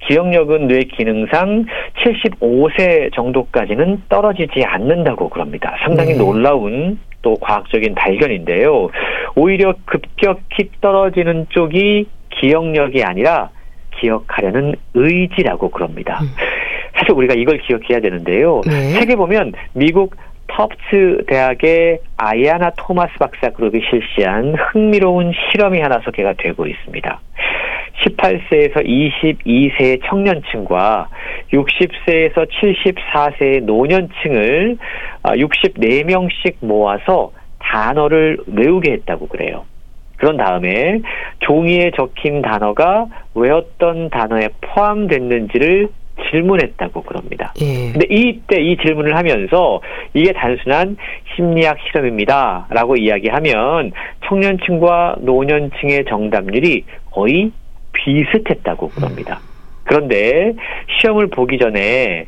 기억력은 0.09 0.69
뇌 0.69 0.81
기능상 0.81 1.65
75세 2.05 3.15
정도까지는 3.15 4.03
떨어지지 4.09 4.63
않는다고 4.65 5.29
그럽니다. 5.29 5.77
상당히 5.85 6.13
네. 6.13 6.19
놀라운 6.19 6.99
또 7.23 7.35
과학적인 7.37 7.95
발견인데요. 7.95 8.91
오히려 9.35 9.75
급격히 9.85 10.71
떨어지는 10.81 11.47
쪽이 11.49 12.07
기억력이 12.41 13.03
아니라 13.03 13.51
기억하려는 13.99 14.75
의지라고 14.95 15.71
그럽니다. 15.71 16.21
음. 16.23 16.29
사실 16.97 17.13
우리가 17.13 17.35
이걸 17.35 17.59
기억해야 17.59 18.01
되는데요. 18.01 18.61
네. 18.67 18.93
책에 18.93 19.17
보면 19.17 19.53
미국 19.73 20.15
터프트 20.49 21.25
대학의 21.27 22.01
아이아나 22.17 22.71
토마스 22.77 23.15
박사 23.19 23.51
그룹이 23.51 23.81
실시한 23.91 24.55
흥미로운 24.55 25.33
실험이 25.33 25.81
하나 25.81 26.01
소개가 26.01 26.35
되고 26.39 26.67
있습니다. 26.67 27.21
18세에서 28.05 28.85
22세의 28.87 30.03
청년층과 30.07 31.09
60세에서 31.53 32.47
74세의 32.51 33.65
노년층을 33.65 34.77
64명씩 35.23 36.57
모아서 36.61 37.33
단어를 37.59 38.39
외우게 38.47 38.93
했다고 38.93 39.29
그래요. 39.29 39.65
그런 40.17 40.37
다음에 40.37 41.01
종이에 41.41 41.91
적힌 41.97 42.43
단어가 42.43 43.07
외웠던 43.35 44.11
단어에 44.11 44.49
포함됐는지를 44.61 45.89
질문했다고 46.31 47.03
그럽니다. 47.03 47.53
예. 47.61 47.93
근데 47.93 48.07
이때 48.11 48.61
이 48.61 48.77
질문을 48.77 49.17
하면서 49.17 49.81
이게 50.15 50.33
단순한 50.33 50.97
심리학 51.35 51.77
실험입니다. 51.87 52.67
라고 52.71 52.97
이야기하면 52.97 53.93
청년층과 54.27 55.17
노년층의 55.21 56.05
정답률이 56.09 56.85
거의 57.11 57.53
비슷했다고 57.93 58.91
그럽니다. 58.91 59.41
그런데 59.85 60.55
시험을 61.01 61.29
보기 61.29 61.59
전에 61.59 62.27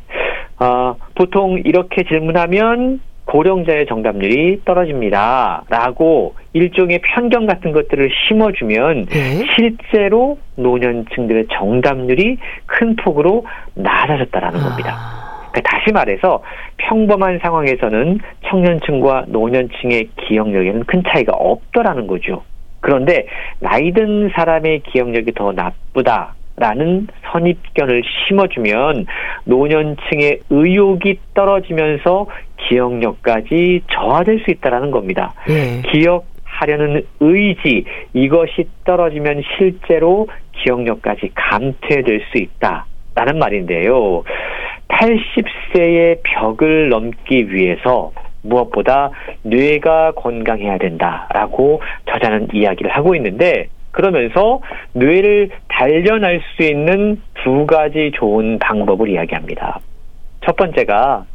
어, 0.59 0.95
보통 1.15 1.61
이렇게 1.63 2.03
질문하면 2.03 3.01
고령자의 3.29 3.85
정답률이 3.85 4.61
떨어집니다. 4.65 5.63
라고 5.69 6.35
일종의 6.53 6.99
편견 7.03 7.45
같은 7.45 7.71
것들을 7.71 8.09
심어주면 8.27 9.05
네. 9.05 9.45
실제로 9.55 10.39
노년층들의 10.55 11.47
정답률이 11.53 12.37
큰 12.65 12.95
폭으로 12.95 13.45
낮아졌다라는 13.75 14.59
겁니다. 14.59 14.95
아, 14.95 15.49
그러니까 15.51 15.61
다시 15.61 15.91
말해서 15.91 16.41
평범한 16.77 17.39
상황에서는 17.41 18.19
청년층과 18.47 19.25
노년층의 19.27 20.09
기억력에는 20.27 20.83
큰 20.85 21.03
차이가 21.07 21.33
없더라는 21.35 22.07
거죠. 22.07 22.43
그런데 22.79 23.27
나이 23.59 23.91
든 23.91 24.31
사람의 24.33 24.81
기억력이 24.91 25.33
더 25.33 25.51
나쁘다 25.51 26.33
라는 26.59 27.07
선입견을 27.31 28.03
심어주면 28.03 29.05
노년층의 29.45 30.39
의욕이 30.49 31.19
떨어지면서 31.33 32.27
기억력까지 32.57 33.83
저하될 33.91 34.41
수 34.43 34.51
있다라는 34.51 34.91
겁니다. 34.91 35.33
예. 35.49 35.81
기억하려는 35.89 37.05
의지 37.21 37.85
이것이 38.13 38.67
떨어지면 38.83 39.41
실제로 39.57 40.27
기억력까지 40.51 41.31
감퇴될 41.33 42.25
수 42.31 42.37
있다라는 42.37 43.39
말인데요. 43.39 44.23
80세의 44.89 46.19
벽을 46.23 46.89
넘기 46.89 47.53
위해서 47.53 48.11
무엇보다 48.41 49.11
뇌가 49.43 50.13
건강해야 50.13 50.77
된다라고 50.77 51.81
저자는 52.11 52.49
이야기를 52.53 52.91
하고 52.91 53.15
있는데 53.15 53.67
그러면서 53.91 54.61
뇌를 54.93 55.49
단련할 55.67 56.41
수 56.55 56.63
있는 56.63 57.21
두 57.43 57.65
가지 57.65 58.11
좋은 58.15 58.59
방법을 58.59 59.09
이야기합니다. 59.09 59.79
첫 60.45 60.55
번째가 60.55 61.25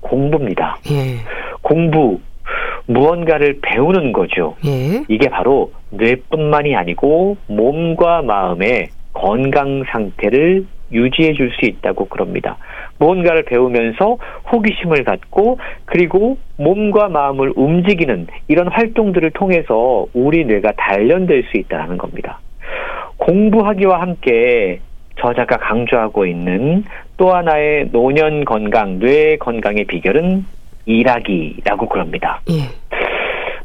공부입니다. 0.00 0.78
예. 0.90 1.16
공부, 1.62 2.20
무언가를 2.86 3.58
배우는 3.62 4.12
거죠. 4.12 4.56
예. 4.64 5.04
이게 5.08 5.28
바로 5.28 5.72
뇌뿐만이 5.90 6.74
아니고 6.76 7.36
몸과 7.46 8.22
마음의 8.22 8.88
건강 9.12 9.84
상태를 9.90 10.64
유지해 10.92 11.34
줄 11.34 11.50
수 11.52 11.66
있다고 11.66 12.06
그럽니다. 12.06 12.56
무언가를 12.98 13.44
배우면서 13.44 14.18
호기심을 14.52 15.04
갖고 15.04 15.58
그리고 15.84 16.38
몸과 16.56 17.08
마음을 17.08 17.52
움직이는 17.56 18.26
이런 18.48 18.68
활동들을 18.68 19.30
통해서 19.30 20.06
우리 20.12 20.44
뇌가 20.44 20.72
단련될 20.76 21.44
수 21.50 21.56
있다는 21.56 21.98
겁니다. 21.98 22.40
공부하기와 23.18 24.00
함께 24.00 24.80
저자가 25.20 25.56
강조하고 25.56 26.26
있는 26.26 26.84
또 27.16 27.34
하나의 27.34 27.88
노년 27.90 28.44
건강, 28.44 29.00
뇌 29.00 29.36
건강의 29.36 29.84
비결은 29.84 30.44
일하기라고 30.86 31.88
그럽니다. 31.88 32.40
예. 32.50 32.88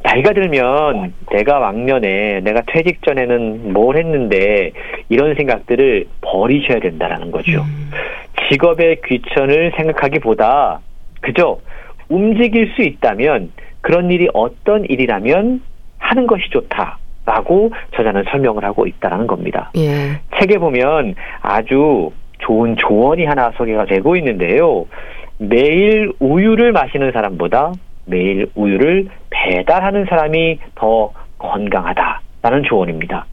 나이가 0.04 0.34
들면 0.34 1.14
내가 1.32 1.60
왕년에 1.60 2.42
내가 2.42 2.62
퇴직 2.68 3.02
전에는 3.04 3.72
뭘 3.72 3.98
했는데 3.98 4.72
이런 5.10 5.34
생각들을 5.36 6.06
버리셔야 6.22 6.80
된다라는 6.80 7.32
거죠. 7.32 7.62
음. 7.62 7.90
직업의 8.50 9.02
귀천을 9.06 9.74
생각하기보다 9.78 10.80
그저 11.22 11.60
움직일 12.10 12.72
수 12.76 12.82
있다면 12.82 13.52
그런 13.82 14.12
일이 14.12 14.28
어떤 14.34 14.86
일이라면 14.86 15.62
하는 15.98 16.28
것이 16.28 16.50
좋다 16.50 16.98
라고 17.26 17.72
저자는 17.96 18.24
설명을 18.30 18.66
하고 18.66 18.86
있다라는 18.86 19.28
겁니다. 19.28 19.72
예. 19.78 20.20
책에 20.38 20.58
보면 20.58 21.16
아주 21.42 22.12
좋은 22.40 22.76
조언이 22.76 23.26
하나 23.26 23.52
소개가 23.52 23.86
되고 23.86 24.16
있는데요. 24.18 24.86
매일 25.38 26.12
우유를 26.20 26.74
마시는 26.74 27.12
사람보다 27.14 27.72
매일 28.06 28.48
우유를 28.56 29.08
배달하는 29.30 30.06
사람이 30.06 30.60
더 30.76 31.12
건강하다라는 31.38 32.64
조언입니다. 32.68 33.26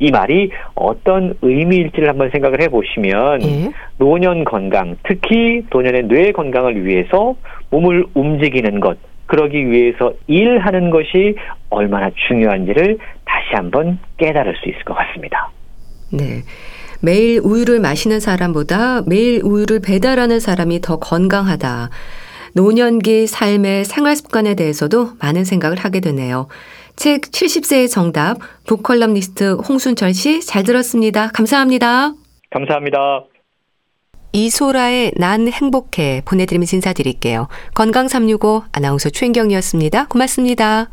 이 0.00 0.10
말이 0.10 0.50
어떤 0.74 1.34
의미일지를 1.42 2.08
한번 2.08 2.30
생각을 2.30 2.62
해보시면 2.62 3.42
예. 3.42 3.70
노년 3.98 4.44
건강, 4.44 4.96
특히 5.02 5.62
노년의 5.70 6.04
뇌 6.04 6.32
건강을 6.32 6.84
위해서 6.86 7.34
몸을 7.70 8.06
움직이는 8.14 8.80
것, 8.80 8.96
그러기 9.26 9.70
위해서 9.70 10.12
일하는 10.26 10.90
것이 10.90 11.34
얼마나 11.68 12.10
중요한지를 12.28 12.98
다시 13.24 13.54
한번 13.54 13.98
깨달을 14.16 14.54
수 14.62 14.68
있을 14.68 14.84
것 14.84 14.94
같습니다. 14.94 15.50
네. 16.12 16.42
매일 17.00 17.40
우유를 17.44 17.80
마시는 17.80 18.20
사람보다 18.20 19.02
매일 19.06 19.40
우유를 19.44 19.80
배달하는 19.80 20.40
사람이 20.40 20.80
더 20.80 20.98
건강하다. 20.98 21.90
노년기 22.54 23.26
삶의 23.26 23.84
생활 23.84 24.16
습관에 24.16 24.54
대해서도 24.54 25.10
많은 25.20 25.44
생각을 25.44 25.76
하게 25.78 26.00
되네요. 26.00 26.48
책 26.98 27.20
70세의 27.20 27.88
정답, 27.88 28.38
북컬럼니스트 28.66 29.52
홍순철 29.68 30.14
씨 30.14 30.40
잘 30.40 30.64
들었습니다. 30.64 31.28
감사합니다. 31.28 32.12
감사합니다. 32.50 33.24
이소라의 34.32 35.12
난 35.16 35.48
행복해 35.48 36.22
보내드리면서 36.24 36.76
인사드릴게요. 36.76 37.46
건강365 37.74 38.64
아나운서 38.72 39.10
최인경이었습니다. 39.10 40.06
고맙습니다. 40.08 40.90